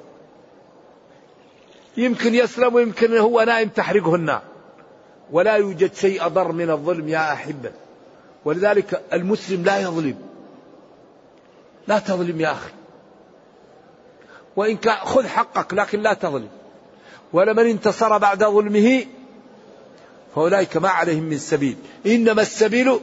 [1.97, 4.41] يمكن يسلم ويمكن هو نائم تحرقه النار.
[5.31, 7.71] ولا يوجد شيء أضر من الظلم يا أحبة.
[8.45, 10.15] ولذلك المسلم لا يظلم.
[11.87, 12.71] لا تظلم يا أخي.
[14.55, 16.49] وإن كان خذ حقك لكن لا تظلم.
[17.33, 19.05] ولمن انتصر بعد ظلمه
[20.35, 21.77] فأولئك ما عليهم من سبيل.
[22.05, 22.99] إنما السبيل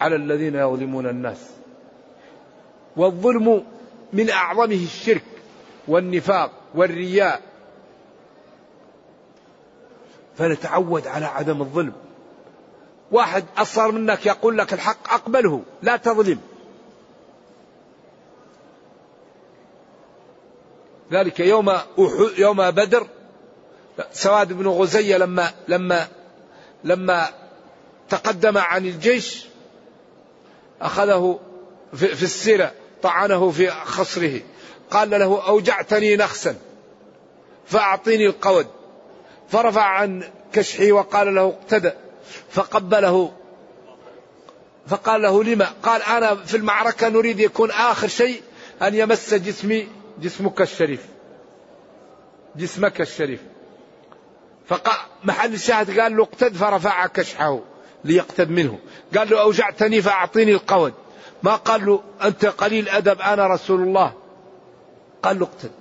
[0.00, 1.50] على الذين يظلمون الناس.
[2.96, 3.64] والظلم
[4.12, 5.24] من أعظمه الشرك
[5.88, 7.49] والنفاق والرياء
[10.38, 11.92] فنتعود على عدم الظلم.
[13.12, 16.40] واحد أصغر منك يقول لك الحق أقبله لا تظلم.
[21.12, 21.72] ذلك يوم
[22.38, 23.06] يوم بدر.
[24.12, 26.08] سواد بن غزية لما لما
[26.84, 27.28] لما
[28.08, 29.46] تقدم عن الجيش
[30.82, 31.38] أخذه
[31.94, 34.40] في, في السيرة طعنه في خصره.
[34.90, 36.56] قال له أوجعتني نخسا
[37.66, 38.66] فأعطيني القود.
[39.50, 41.90] فرفع عن كشحه وقال له اقتدى
[42.50, 43.32] فقبله.
[44.86, 48.42] فقال له لما؟ قال أنا في المعركة نريد يكون آخر شيء
[48.82, 49.88] أن يمس جسمي
[50.20, 51.06] جسمك الشريف.
[52.56, 53.40] جسمك الشريف.
[54.68, 57.60] فمحل الشاهد قال له اقتد فرفع كشحه
[58.04, 58.78] ليقتد منه.
[59.16, 60.94] قال له أوجعتني فأعطيني القود.
[61.42, 64.12] ما قال له أنت قليل أدب أنا رسول الله.
[65.22, 65.79] قال له اقتد.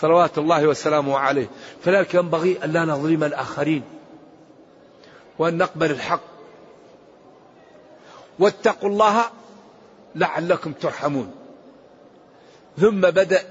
[0.00, 1.50] صلوات الله وسلامه عليه.
[1.84, 3.82] فلذلك ينبغي أن لا نظلم الآخرين.
[5.38, 6.20] وأن نقبل الحق.
[8.38, 9.24] واتقوا الله
[10.14, 11.34] لعلكم ترحمون.
[12.78, 13.42] ثم بدأ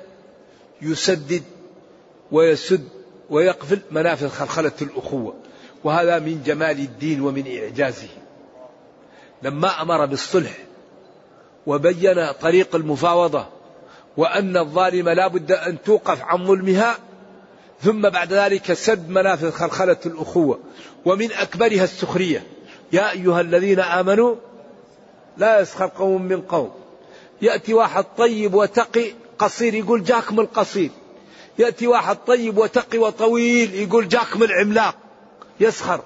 [0.82, 1.44] يسدد
[2.32, 2.88] ويسد
[3.30, 5.36] ويقفل منافذ خلخلة الأخوة.
[5.84, 8.10] وهذا من جمال الدين ومن إعجازه.
[9.44, 10.58] لما أمر بالصلح
[11.68, 13.46] وبين طريق المفاوضة
[14.18, 16.98] وأن الظالم لا بد أن توقف عن ظلمها
[17.82, 20.60] ثم بعد ذلك سد منافذ خلخلة الأخوة
[21.06, 22.48] ومن أكبرها السخرية.
[22.92, 24.36] يا أيها الذين آمنوا
[25.38, 26.72] لا يسخر قوم من قوم.
[27.42, 30.90] يأتي واحد طيب وتقي قصير يقول جاكم القصير.
[31.60, 34.96] يأتي واحد طيب وتقي وطويل يقول جاكم العملاق.
[35.60, 36.02] يسخر.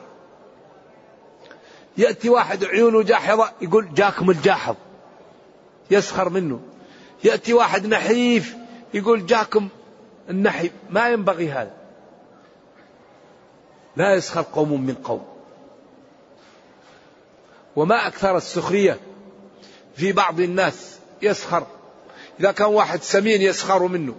[1.98, 4.76] يأتي واحد عيونه جاحظة يقول جاكم الجاحظ.
[5.92, 6.60] يسخر منه.
[7.24, 8.56] يأتي واحد نحيف
[8.94, 9.68] يقول جاكم
[10.30, 11.74] النحيف ما ينبغي هذا.
[13.96, 15.26] لا يسخر قوم من قوم.
[17.76, 19.00] وما أكثر السخرية
[19.96, 21.68] في بعض الناس يسخر.
[22.40, 24.16] إذا كان واحد سمين يسخر منه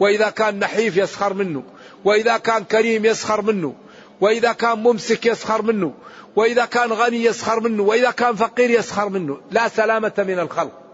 [0.00, 1.62] وإذا كان نحيف يسخر منه
[2.04, 3.74] وإذا كان كريم يسخر منه
[4.20, 5.94] وإذا كان ممسك يسخر منه
[6.36, 9.40] وإذا كان غني يسخر منه وإذا كان فقير يسخر منه.
[9.50, 10.87] لا سلامة من الخلق.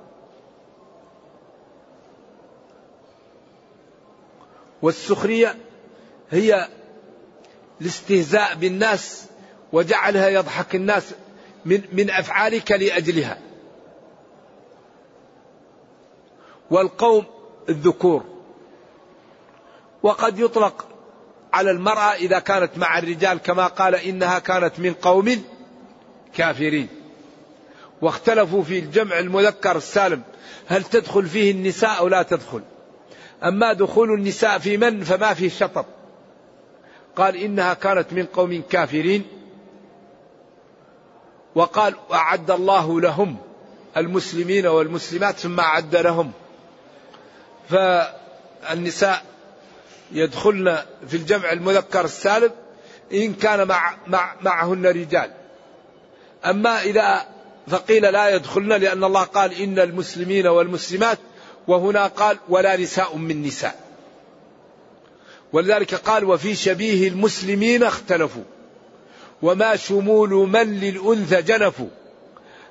[4.84, 5.56] والسخرية
[6.30, 6.68] هي
[7.80, 9.26] الاستهزاء بالناس
[9.72, 11.14] وجعلها يضحك الناس
[11.64, 13.38] من من أفعالك لأجلها.
[16.70, 17.24] والقوم
[17.68, 18.24] الذكور.
[20.02, 20.86] وقد يطلق
[21.52, 25.44] على المرأة إذا كانت مع الرجال كما قال إنها كانت من قوم
[26.34, 26.88] كافرين.
[28.02, 30.22] واختلفوا في الجمع المذكر السالم.
[30.66, 32.62] هل تدخل فيه النساء أو لا تدخل؟
[33.42, 35.86] أما دخول النساء في من فما فيه شطط
[37.16, 39.24] قال إنها كانت من قوم كافرين.
[41.54, 43.36] وقال أعد الله لهم
[43.96, 46.32] المسلمين والمسلمات ثم أعد لهم.
[47.70, 49.22] فالنساء
[50.12, 50.78] يدخلن
[51.08, 52.50] في الجمع المذكر السالم
[53.12, 55.30] إن كان مع مع معهن رجال.
[56.46, 57.26] أما إذا
[57.68, 61.18] فقيل لا يدخلن لأن الله قال إن المسلمين والمسلمات
[61.68, 63.80] وهنا قال ولا نساء من نساء.
[65.52, 68.42] ولذلك قال وفي شبيه المسلمين اختلفوا.
[69.42, 71.88] وما شمول من للأنثى جنفوا.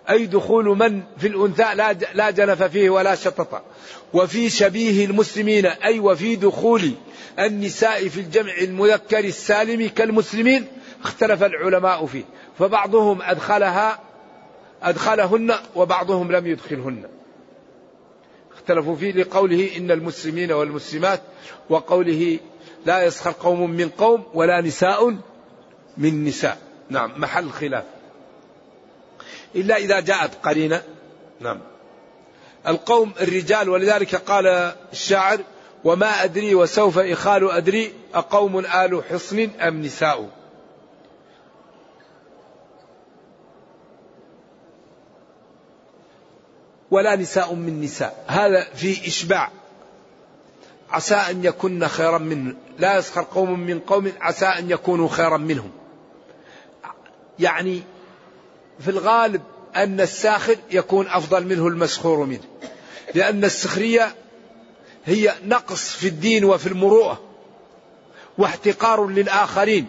[0.10, 1.76] أي دخول من في الأنثى
[2.14, 3.62] لا جنف فيه ولا شطط.
[4.14, 6.92] وفي شبيه المسلمين أي وفي دخول
[7.40, 10.68] النساء في الجمع المذكر السالم كالمسلمين
[11.04, 12.24] اختلف العلماء فيه.
[12.60, 14.00] فبعضهم أدخلها
[14.84, 17.04] أدخلهن وبعضهم لم يدخلهن.
[18.64, 21.22] اختلفوا فيه لقوله إن المسلمين والمسلمات
[21.70, 22.40] وقوله
[22.86, 25.18] لا يسخر قوم من قوم ولا نساء
[25.98, 26.58] من نساء.
[26.90, 27.84] نعم محل خلاف.
[29.56, 30.82] إلا إذا جاءت قرينة.
[31.40, 31.60] نعم.
[32.68, 35.40] القوم الرجال ولذلك قال الشاعر
[35.84, 40.30] وما أدري وسوف إخال أدري أقوم آل حصن أم نساء.
[46.92, 48.26] ولا نساء من نساء.
[48.28, 49.50] هذا في إشباع.
[50.90, 55.72] عسى أن يكن خيرا منه لا يسخر قوم من قوم عسى أن يكونوا خيرا منهم.
[57.40, 57.84] يعني
[58.80, 59.42] في الغالب
[59.76, 62.44] أن الساخر يكون أفضل منه المسخور منه.
[63.16, 64.16] لأن السخرية
[65.06, 67.22] هي نقص في الدين وفي المروءة
[68.38, 69.88] واحتقار للآخرين.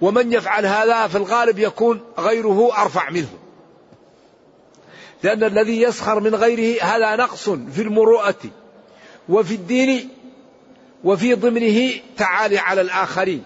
[0.00, 3.28] ومن يفعل هذا في الغالب يكون غيره أرفع منه.
[5.22, 8.40] لأن الذي يسخر من غيره هذا نقص في المروءة
[9.28, 10.08] وفي الدين
[11.04, 13.44] وفي ضمنه تعالي على الآخرين.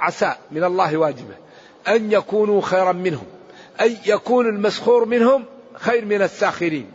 [0.00, 1.34] عسى من الله واجبة
[1.88, 3.26] أن يكونوا خيرا منهم
[3.80, 5.44] أي يكون المسخور منهم
[5.74, 6.90] خير من الساخرين.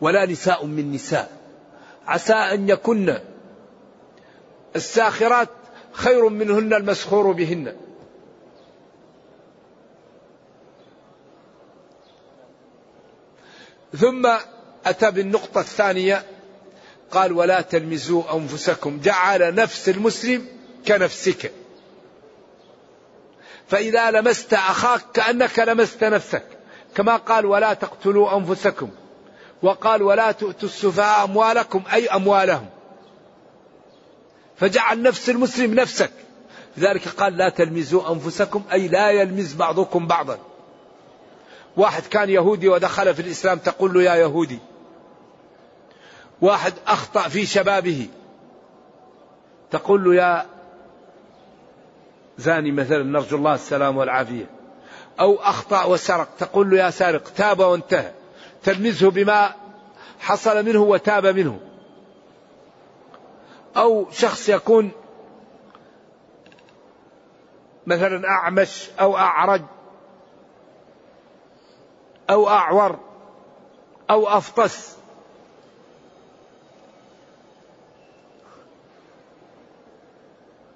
[0.00, 1.30] ولا نساء من نساء.
[2.06, 3.18] عسى أن يكن
[4.76, 5.48] الساخرات
[5.92, 7.74] خير منهن المسخور بهن.
[13.96, 14.28] ثم
[14.86, 16.24] أتى بالنقطة الثانية
[17.10, 20.46] قال ولا تلمزوا أنفسكم جعل نفس المسلم
[20.88, 21.52] كنفسك.
[23.68, 26.44] فإذا لمست أخاك كأنك لمست نفسك
[26.94, 28.90] كما قال ولا تقتلوا أنفسكم.
[29.62, 32.66] وقال ولا تؤتوا السفهاء أموالكم أي أموالهم.
[34.56, 36.10] فجعل نفس المسلم نفسك.
[36.76, 40.38] لذلك قال لا تلمزوا أنفسكم أي لا يلمز بعضكم بعضا.
[41.76, 44.58] واحد كان يهودي ودخل في الإسلام تقول له يا يهودي.
[46.40, 48.08] واحد أخطأ في شبابه.
[49.70, 50.46] تقول له يا
[52.38, 54.46] زاني مثلا نرجو الله السلام والعافية.
[55.20, 56.28] أو أخطأ وسرق.
[56.38, 58.12] تقول له يا سارق تاب وانتهى.
[58.62, 59.54] تلمزه بما
[60.20, 61.60] حصل منه وتاب منه.
[63.76, 64.90] أو شخص يكون
[67.86, 69.62] مثلا أعمش أو أعرج.
[72.32, 72.98] أو أعور
[74.10, 74.92] أو أفطس.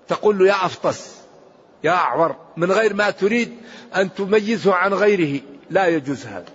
[0.09, 1.17] تقول له يا أفطس
[1.85, 3.57] يا أعور من غير ما تريد
[3.97, 5.41] أن تميزه عن غيره.
[5.71, 6.53] لا يجوز هذا.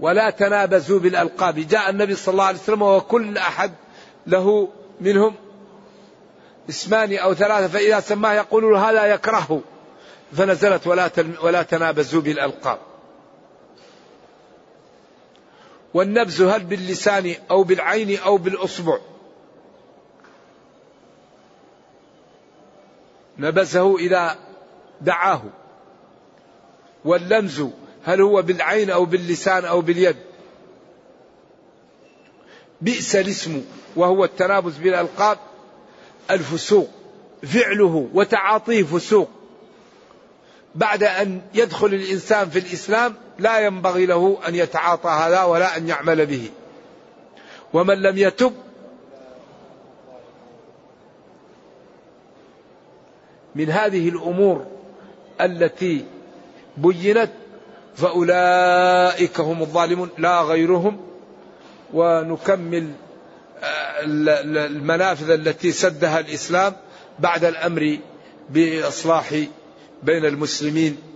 [0.00, 1.54] ولا تنابزوا بالألقاب.
[1.54, 3.72] جاء النبي صلى الله عليه وسلم وكل أحد
[4.26, 4.68] له
[5.00, 5.34] منهم
[6.68, 9.60] اسمان أو ثلاثة فإذا سماه يقول هذا يكرهه.
[10.36, 11.10] فنزلت ولا
[11.42, 12.78] ولا تنابزوا بالألقاب.
[15.94, 18.98] والنبز هل باللسان أو بالعين أو بالأصبع؟
[23.38, 24.38] نبزه إذا
[25.00, 25.42] دعاه.
[27.04, 27.64] واللمز
[28.04, 30.16] هل هو بالعين أو باللسان أو باليد؟
[32.80, 33.64] بئس الاسم
[33.96, 35.38] وهو التنابز بالألقاب
[36.30, 36.88] الفسوق
[37.42, 39.30] فعله وتعاطيه فسوق.
[40.74, 46.26] بعد أن يدخل الإنسان في الإسلام لا ينبغي له أن يتعاطى هذا ولا أن يعمل
[46.26, 46.50] به.
[47.72, 48.52] ومن لم يتب
[53.54, 54.66] من هذه الأمور
[55.40, 56.04] التي
[56.76, 57.30] بينت
[57.96, 61.00] فأولئك هم الظالمون لا غيرهم.
[61.94, 62.90] ونكمل
[63.62, 64.00] آه،
[64.66, 66.72] المنافذ التي سدها الإسلام
[67.18, 67.98] بعد الأمر
[68.50, 69.34] بإصلاح
[70.02, 71.13] بين المسلمين.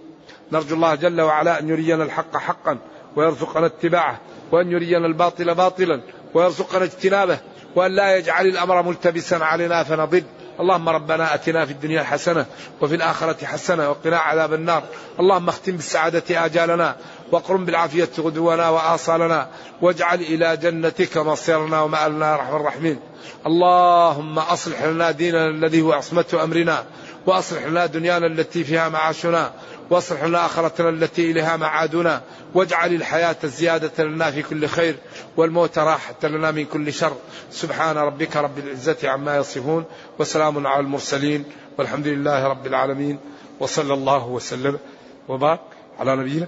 [0.53, 2.79] نرجو الله جل وعلا أن يرينا الحق حقا
[3.17, 4.21] ويرزقنا اتباعه
[4.53, 6.01] وأن يرينا الباطل باطلا
[6.35, 7.39] ويرزقنا اجتنابه
[7.77, 10.23] وأن لا يجعل الأمر ملتبسا علينا فنضل.
[10.61, 12.47] اللهم ربنا آتنا في الدنيا حسنة
[12.81, 14.83] وفي الآخرة حسنة وقنا عذاب النار.
[15.21, 16.97] اللهم اختم بالسعادة آجالنا
[17.33, 19.49] وأقرم بالعافية غدونا وآصالنا
[19.83, 23.01] واجعل إلى جنتك مصيرنا ومآلنا يا أرحم الراحمين.
[23.47, 26.85] اللهم أصلح لنا ديننا الذي هو عصمة أمرنا
[27.27, 29.53] وأصلح لنا دنيانا التي فيها معاشنا
[29.91, 32.23] واصلح لنا آخرتنا التي إليها معادنا.
[32.55, 34.97] واجعل الحياة زيادة لنا في كل خير
[35.37, 37.17] والموت راحة لنا من كل شر.
[37.51, 39.85] سبحان ربك رب العزة عما يصفون
[40.19, 41.45] وسلام على المرسلين
[41.79, 43.19] والحمد لله رب العالمين
[43.61, 44.79] وصلى الله وسلم
[45.29, 45.61] وبارك
[46.01, 46.47] على نبينا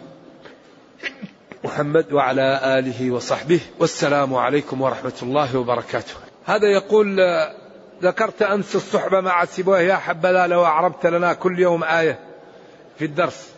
[1.65, 3.61] محمد وعلى آله وصحبه.
[3.79, 6.15] والسلام عليكم ورحمة الله وبركاته.
[6.47, 7.21] هذا يقول
[8.03, 12.30] ذكرت أمس الصحبة مع سيبويه يا حبذا لو أعربت لنا كل يوم آية.
[13.01, 13.49] في الدرس.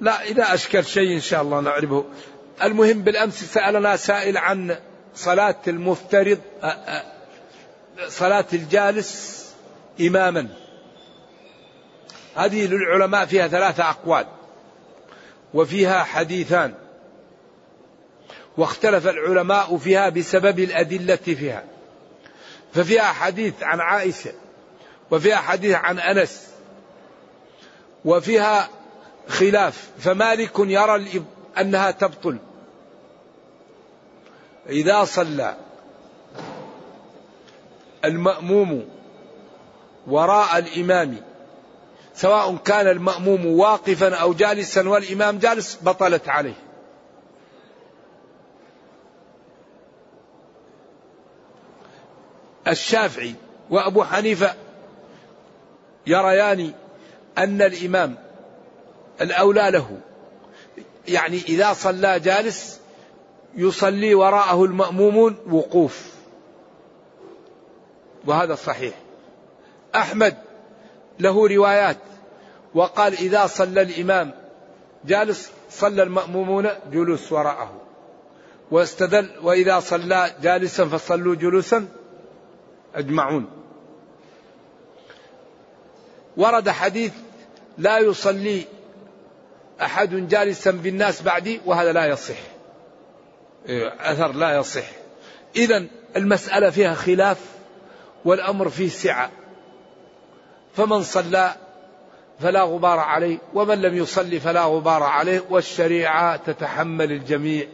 [0.00, 2.04] لا إذا أشكل شيء إن شاء الله نعرفه.
[2.62, 4.76] المهم بالأمس سألنا سائل عن
[5.14, 6.38] صلاة المفترض
[8.08, 9.44] صلاة الجالس
[10.00, 10.48] إماما.
[12.36, 14.26] هذه للعلماء فيها ثلاثة أقوال
[15.54, 16.74] وفيها حديثان.
[18.56, 21.64] واختلف العلماء فيها بسبب الأدلة فيها.
[22.74, 24.32] ففيها حديث عن عائشة
[25.10, 26.48] وفيها حديث عن أنس
[28.04, 28.77] وفيها
[29.28, 29.90] خلاف.
[29.98, 31.22] فمالك يرى
[31.58, 32.38] أنها تبطل.
[34.68, 35.56] إذا صلى
[38.04, 38.88] المأموم
[40.06, 41.16] وراء الإمام
[42.14, 46.54] سواء كان المأموم واقفا أو جالسا والإمام جالس بطلت عليه.
[52.68, 53.34] الشافعي
[53.70, 54.54] وأبو حنيفة
[56.06, 56.72] يريان
[57.38, 58.27] أن الإمام
[59.20, 59.98] الأولى له.
[61.08, 62.80] يعني إذا صلى جالس
[63.56, 66.12] يصلي وراءه المأمومون وقوف.
[68.26, 68.94] وهذا صحيح.
[69.94, 70.36] أحمد
[71.20, 71.96] له روايات
[72.74, 74.34] وقال إذا صلى الإمام
[75.04, 77.80] جالس صلى المأمومون جلوس وراءه.
[78.70, 81.88] واستدل وإذا صلى جالسا فصلوا جلوسا
[82.94, 83.50] أجمعون.
[86.36, 87.12] ورد حديث
[87.78, 88.64] لا يصلي
[89.82, 92.36] أحد جالسا بالناس بعدي وهذا لا يصح.
[93.68, 94.86] إيه، أثر لا يصح.
[95.56, 97.38] إذا المسألة فيها خلاف
[98.24, 99.30] والأمر فيه سعة.
[100.74, 101.54] فمن صلى
[102.40, 107.66] فلا غبار عليه ومن لم يصلي فلا غبار عليه والشريعة تتحمل الجميع.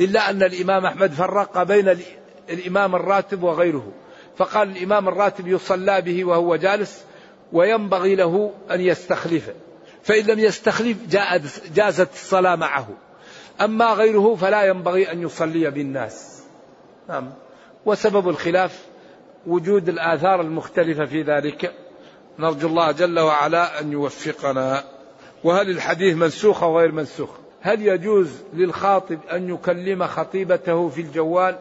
[0.00, 1.98] إلا أن الإمام أحمد فرق بين
[2.50, 3.92] الإمام الراتب وغيره.
[4.36, 7.04] فقال الإمام الراتب يصلى به وهو جالس
[7.52, 9.54] وينبغي له أن يستخلفه.
[10.08, 10.96] فإن لم يستخلف
[11.74, 12.88] جازت الصلاة معه.
[13.60, 16.42] أما غيره فلا ينبغي أن يصلي بالناس.
[17.08, 17.32] نعم.
[17.86, 18.86] وسبب الخلاف
[19.46, 21.74] وجود الآثار المختلفة في ذلك.
[22.38, 24.84] نرجو الله جل وعلا أن يوفقنا.
[25.44, 27.30] وهل الحديث منسوخ أو غير منسوخ؟
[27.60, 31.58] هل يجوز للخاطب أن يكلم خطيبته في الجوال؟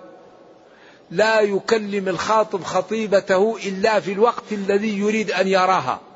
[1.12, 6.07] لا يكلم الخاطب خطيبته إلا في الوقت الذي يريد أن يراها.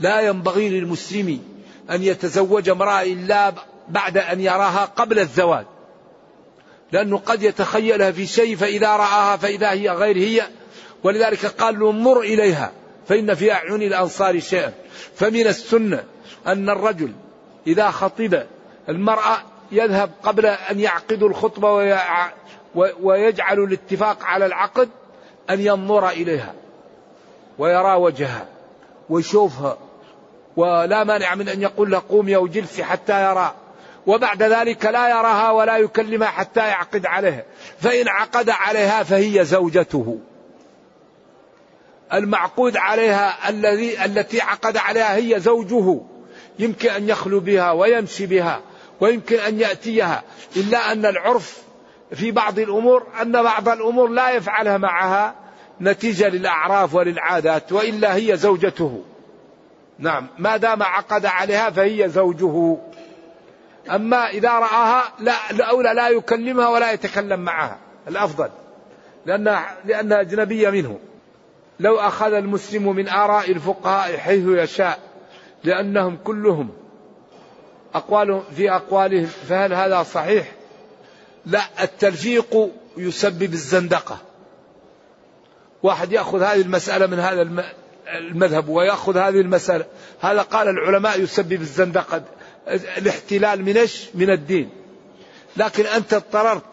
[0.00, 1.40] لا ينبغي للمسلم
[1.90, 3.52] أن يتزوج امرأة إلا
[3.88, 5.66] بعد أن يراها قبل الزواج.
[6.92, 10.42] لأنه قد يتخيلها في شيء فإذا رآها فإذا هي غير هي
[11.04, 12.72] ولذلك قال له انظر إليها
[13.08, 14.72] فإن في أعين الأنصار شيئا.
[15.14, 16.04] فمن السنة
[16.46, 17.12] أن الرجل
[17.66, 18.42] إذا خطب
[18.88, 19.38] المرأة
[19.72, 21.98] يذهب قبل أن يعقدوا الخطبة
[23.02, 24.88] ويجعل الاتفاق على العقد
[25.50, 26.54] أن ينظر إليها
[27.58, 28.46] ويرى وجهها
[29.08, 29.78] ويشوفها.
[30.58, 33.54] ولا مانع من أن يقول له قومي أو جلسي حتى يرى.
[34.06, 37.42] وبعد ذلك لا يراها ولا يكلمها حتى يعقد عليها
[37.80, 40.18] فإن عقد عليها فهي زوجته.
[42.12, 46.00] المعقود عليها الذي التي عقد عليها هي زوجه.
[46.58, 48.60] يمكن أن يخلو بها ويمشي بها
[49.00, 50.22] ويمكن أن يأتيها.
[50.56, 51.62] إلا أن العرف
[52.14, 55.34] في بعض الأمور أن بعض الأمور لا يفعلها معها
[55.80, 59.02] نتيجة للأعراف وللعادات وإلا هي زوجته.
[59.98, 62.76] نعم ما دام عقد عليها فهي زوجه.
[63.90, 67.78] أما إذا رآها لا الأولى لا يكلمها ولا يتكلم معها
[68.08, 68.50] الأفضل
[69.26, 70.98] لأنها, لأنها أجنبية منه.
[71.80, 74.98] لو أخذ المسلم من آراء الفقهاء حيث يشاء
[75.64, 76.70] لأنهم كلهم
[77.94, 80.52] أقوالهم في أقوالهم فهل هذا صحيح؟
[81.46, 84.18] لا التلفيق يسبب الزندقة.
[85.82, 87.42] واحد يأخذ هذه المسألة من هذا
[88.16, 89.84] المذهب ويأخذ هذه المسألة.
[90.20, 92.22] هذا قال العلماء يسبب الزندقة.
[92.68, 94.70] الاحتلال من إيش؟ من الدين.
[95.56, 96.64] لكن أنت اضطررت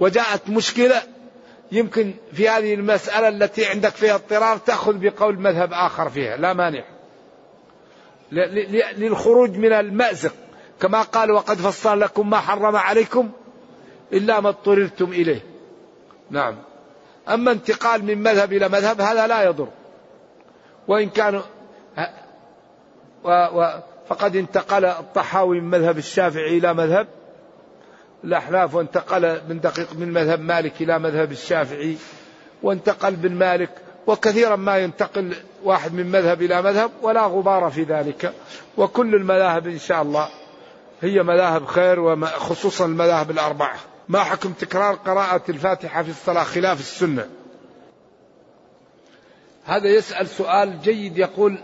[0.00, 1.02] وجاءت مشكلة
[1.72, 6.36] يمكن في هذه المسألة التي عندك فيها اضطرار تأخذ بقول مذهب آخر فيها.
[6.36, 6.84] لا مانع.
[8.96, 10.32] للخروج من المأزق.
[10.80, 13.30] كما قال وقد فصل لكم ما حرم عليكم
[14.12, 15.40] إلا ما اضطررتم إليه.
[16.30, 16.56] نعم.
[17.28, 19.68] أما انتقال من مذهب إلى مذهب هذا لا يضر.
[20.88, 21.42] وإن كان
[23.24, 27.06] و و فقد انتقل الطحاوي من مذهب الشافعي إلى مذهب
[28.24, 31.96] الأحناف وانتقل من دقيق من مذهب مالك إلى مذهب الشافعي
[32.62, 33.70] وانتقل بن مالك
[34.06, 35.34] وكثيرا ما ينتقل
[35.64, 38.32] واحد من مذهب إلى مذهب ولا غبار في ذلك.
[38.76, 40.28] وكل المذاهب إن شاء الله
[41.00, 43.76] هي مذاهب خير وخصوصا المذاهب الأربعة.
[44.08, 47.28] ما حكم تكرار قراءة الفاتحة في الصلاة خلاف السنة؟
[49.66, 51.58] هذا يسأل سؤال جيد يقول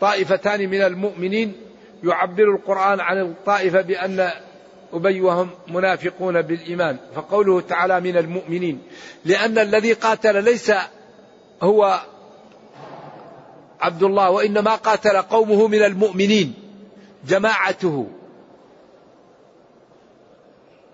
[0.00, 1.54] طائفتان من المؤمنين
[2.04, 4.30] يعبر القرآن عن الطائفة بأن
[4.92, 8.82] أبي وهم منافقون بالإيمان فقوله تعالى من المؤمنين
[9.24, 10.72] لأن الذي قاتل ليس
[11.62, 12.00] هو
[13.80, 16.54] عبد الله وإنما قاتل قومه من المؤمنين
[17.26, 18.06] جماعته.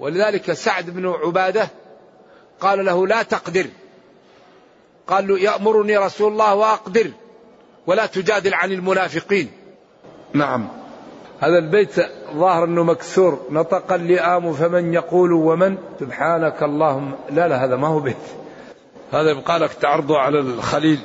[0.01, 1.69] ولذلك سعد بن عبادة
[2.61, 3.67] قال له لا تقدر.
[5.09, 7.11] قال له يأمرني رسول الله وأقدر
[7.87, 9.51] ولا تجادل عن المنافقين.
[10.33, 10.69] نعم.
[11.41, 11.95] هذا البيت
[12.35, 13.47] ظاهر إنه مكسور.
[13.51, 17.15] نطق اللئام فمن يقول ومن؟ سبحانك اللهم.
[17.31, 18.17] لا لا هذا ما هو بيت.
[19.13, 20.99] هذا يبقى لك تعرضه على الخليل.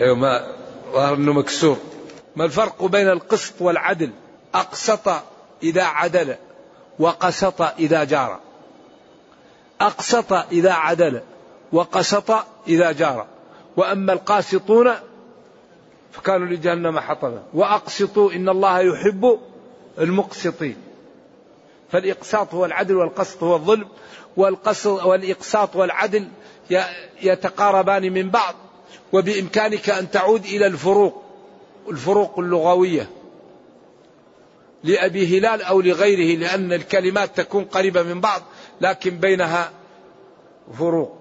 [0.00, 0.46] أيوه ما
[0.92, 1.76] ظاهر إنه مكسور.
[2.36, 4.10] ما الفرق بين القسط والعدل؟
[4.54, 5.08] أقسط
[5.62, 6.34] إذا عدل
[6.98, 8.38] وقسط إذا جار.
[9.80, 11.20] أقسط إذا عدل.
[11.72, 12.30] وقسط
[12.68, 13.26] إذا جار.
[13.76, 14.90] وأما القاسطون
[16.12, 17.42] فكانوا لجهنم حطبا.
[17.54, 19.38] وأقسطوا إن الله يحب
[19.98, 20.76] المقسطين.
[21.92, 23.88] فالإقساط هو العدل والقسط هو الظلم.
[24.36, 26.28] والقسط والإقساط والعدل
[27.22, 28.54] يتقاربان من بعض.
[29.12, 31.22] وبإمكانك أن تعود إلى الفروق.
[31.88, 33.10] الفروق اللغوية.
[34.84, 38.42] لأبي هلال أو لغيره لأن الكلمات تكون قريبة من بعض
[38.80, 39.70] لكن بينها
[40.78, 41.19] فروق.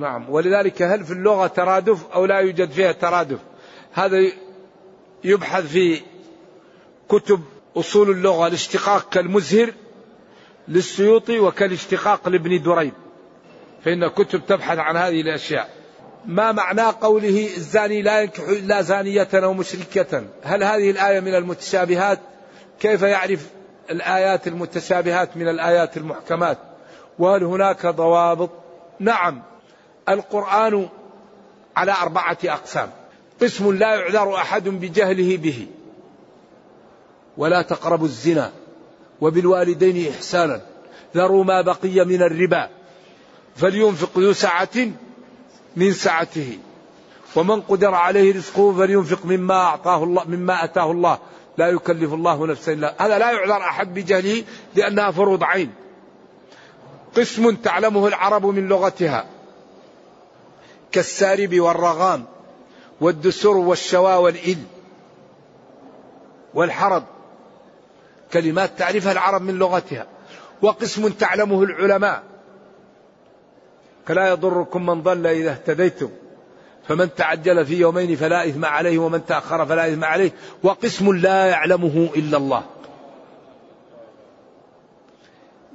[0.00, 0.30] نعم.
[0.30, 3.38] ولذلك هل في اللغة ترادف أو لا يوجد فيها ترادف؟
[3.92, 4.16] هذا
[5.24, 6.00] يبحث في
[7.08, 7.40] كتب
[7.76, 9.72] أصول اللغة الاشتقاق كالمزهر
[10.68, 12.92] للسيوطي وكالاشتقاق لابن دريد
[13.84, 15.70] فإن كتب تبحث عن هذه الأشياء.
[16.26, 22.18] ما معنى قوله الزاني لا ينكح إلا زانية أو مشركة؟ هل هذه الآية من المتشابهات؟
[22.80, 23.46] كيف يعرف
[23.90, 26.58] الآيات المتشابهات من الآيات المحكمات؟
[27.18, 28.50] وهل هناك ضوابط؟
[29.00, 29.42] نعم.
[30.10, 30.88] القرآن
[31.76, 32.90] على أربعة أقسام.
[33.42, 35.66] قسم لا يعذر أحد بجهله به.
[37.36, 38.52] ولا تقربوا الزنا
[39.20, 40.60] وبالوالدين إحسانا.
[41.16, 42.68] ذروا ما بقي من الربا.
[43.56, 44.76] فلينفق ذو سعة
[45.76, 46.58] من سعته.
[47.36, 51.18] ومن قدر عليه رزقه فلينفق مما أعطاه الله مما أتاه الله.
[51.58, 54.44] لا يكلف الله نفسا الا هذا لا يعذر أحد بجهله
[54.74, 55.72] لأنها فروض عين.
[57.16, 59.26] قسم تعلمه العرب من لغتها.
[60.92, 62.24] كالسارب والرغام
[63.00, 64.58] والدسر والشوا والإل
[66.54, 67.04] والحرب.
[68.32, 70.06] كلمات تعرفها العرب من لغتها.
[70.62, 72.22] وقسم تعلمه العلماء.
[74.08, 76.10] كلا يضركم من ضل إذا اهتديتم.
[76.88, 80.32] فمن تعجل في يومين فلا إثم عليه ومن تأخر فلا إثم عليه.
[80.62, 82.62] وقسم لا يعلمه إلا الله.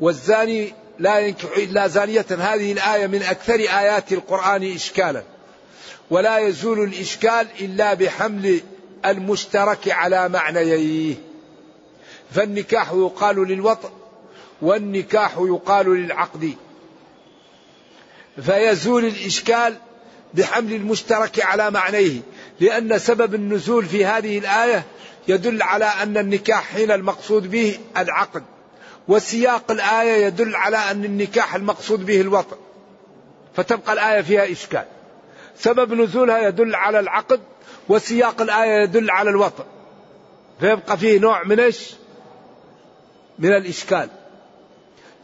[0.02, 2.26] والزاني لا ينكح إلا زانية.
[2.30, 5.24] هذه الآية من أكثر آيات القرآن إشكالا.
[6.10, 8.62] ولا يزول الإشكال إلا بحمل
[9.06, 11.16] المشترك على معنييه.
[12.32, 13.92] فالنكاح يقال للوطء
[14.62, 16.54] والنكاح يقال للعقد.
[18.42, 19.76] فيزول الإشكال
[20.34, 22.20] بحمل المشترك على معنيه
[22.60, 24.84] لأن سبب النزول في هذه الآية
[25.28, 28.44] يدل على أن النكاح حين المقصود به العقد.
[29.08, 32.58] وسياق الآية يدل على أن النكاح المقصود به الوطء
[33.56, 34.86] فتبقى الآية فيها إشكال.
[35.58, 37.40] سبب نزولها يدل على العقد
[37.90, 39.66] وسياق الآية يدل على الوطء
[40.60, 41.94] فيبقى فيه نوع من إيش؟
[43.40, 44.10] من الإشكال.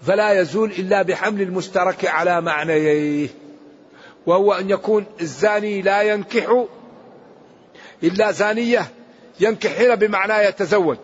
[0.02, 3.30] فلا يزول إلا بحمل المشترك على معنييه.
[4.26, 6.66] وهو أن يكون الزاني لا ينكح
[8.04, 8.88] إلا زانية
[9.40, 10.98] ينكح هنا بمعنى يتزوج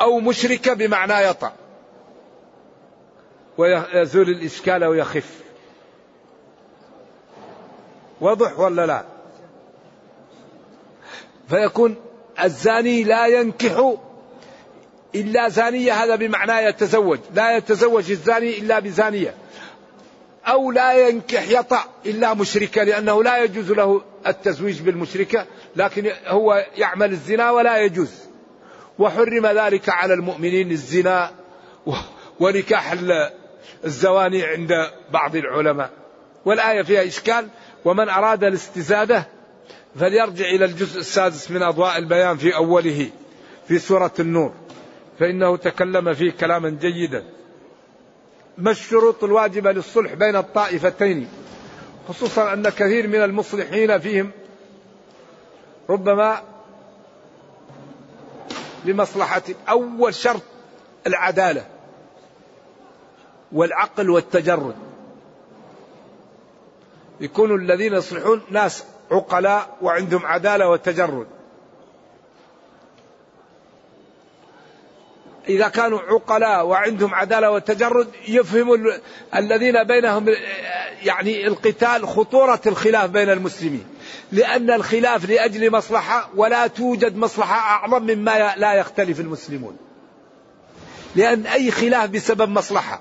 [0.00, 1.52] أو مشركة بمعنى يطأ
[3.58, 5.40] ويزول الإشكال ويخف.
[8.20, 9.04] وضح ولا لا؟
[11.48, 11.96] فيكون
[12.44, 13.94] الزاني لا ينكح
[15.14, 17.18] إلا زانية هذا بمعنى يتزوج.
[17.34, 19.34] لا يتزوج الزاني إلا بزانية.
[20.46, 25.46] أو لا ينكح يطأ إلا مشركة لأنه لا يجوز له التزويج بالمشركة
[25.76, 28.10] لكن هو يعمل الزنا ولا يجوز.
[28.98, 31.30] وحرم ذلك على المؤمنين الزنا
[32.40, 32.92] ونكاح
[33.84, 35.90] الزواني عند بعض العلماء.
[36.44, 37.48] والآية فيها إشكال
[37.84, 39.26] ومن أراد الاستزادة
[39.96, 43.10] فليرجع إلى الجزء السادس من أضواء البيان في أوله
[43.68, 44.52] في سورة النور.
[45.18, 47.24] فإنه تكلم فيه كلاما جيدا.
[48.58, 51.28] ما الشروط الواجبة للصلح بين الطائفتين؟
[52.08, 54.30] خصوصا أن كثير من المصلحين فيهم
[55.90, 56.42] ربما
[58.84, 60.42] لمصلحة أول شرط
[61.06, 61.66] العدالة.
[63.52, 64.74] والعقل والتجرد.
[67.20, 71.26] يكونوا الذين يصلحون ناس عقلاء وعندهم عدالة وتجرد
[75.48, 78.76] إذا كانوا عقلاء وعندهم عدالة وتجرد يفهموا
[79.36, 80.26] الذين بينهم
[81.02, 83.84] يعني القتال خطورة الخلاف بين المسلمين.
[84.32, 89.76] لأن الخلاف لأجل مصلحة ولا توجد مصلحة أعظم مما لا يختلف المسلمون.
[91.16, 93.00] لأن أي خلاف بسبب مصلحة.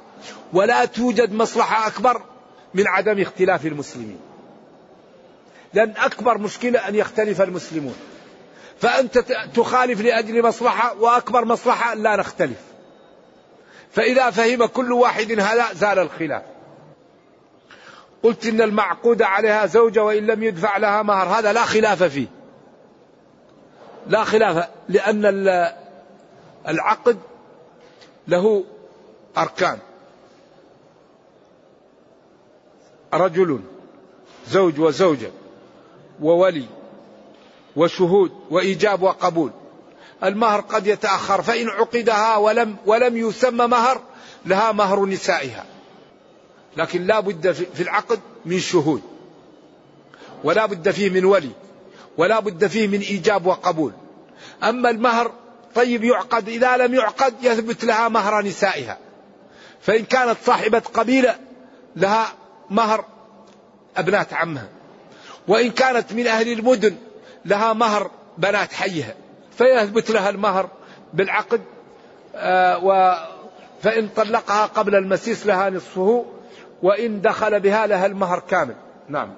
[0.54, 2.22] ولا توجد مصلحة أكبر
[2.74, 4.20] من عدم اختلاف المسلمين.
[5.74, 7.96] لأن أكبر مشكلة أن يختلف المسلمون.
[8.80, 9.18] فأنت
[9.56, 12.60] تخالف لأجل مصلحة وأكبر مصلحة أن لا نختلف.
[13.92, 16.42] فإذا فهم كل واحد هذا زال الخلاف.
[18.24, 22.28] قلت إن المعقود عليها زوجة وإن لم يدفع لها مهر هذا لا خلاف فيه.
[24.08, 25.26] لا خلاف لأن
[26.68, 27.18] العقد
[28.28, 28.64] له
[29.38, 29.78] أركان.
[33.18, 33.60] رجل
[34.48, 35.32] زوج وزوجة
[36.22, 36.66] وولي
[37.76, 39.52] وشهود وإيجاب وقبول.
[40.24, 44.02] المهر قد يتأخر فإن عقدها ولم ولم يسمى مهر
[44.46, 45.66] لها مهر نسائها.
[46.78, 49.02] لكن لا بد في العقد من شهود
[50.44, 51.52] ولا بد فيه من ولي
[52.18, 53.92] ولا بد فيه من إيجاب وقبول.
[54.64, 55.32] أما المهر
[55.76, 58.98] طيب يعقد إذا لم يعقد يثبت لها مهر نسائها.
[59.82, 61.36] فإن كانت صاحبة قبيلة
[61.96, 62.34] لها
[62.70, 63.06] مهر
[63.98, 64.68] أبنات عمها.
[65.48, 66.96] وإن كانت من أهل المدن
[67.46, 69.14] لها مهر بنات حيها.
[69.58, 70.70] فيثبت لها المهر
[71.14, 71.62] بالعقد
[72.36, 73.18] آه و
[73.82, 76.26] فإن طلقها قبل المسيس لها نصفه
[76.82, 78.76] وإن دخل بها لها المهر كامل.
[79.10, 79.36] نعم.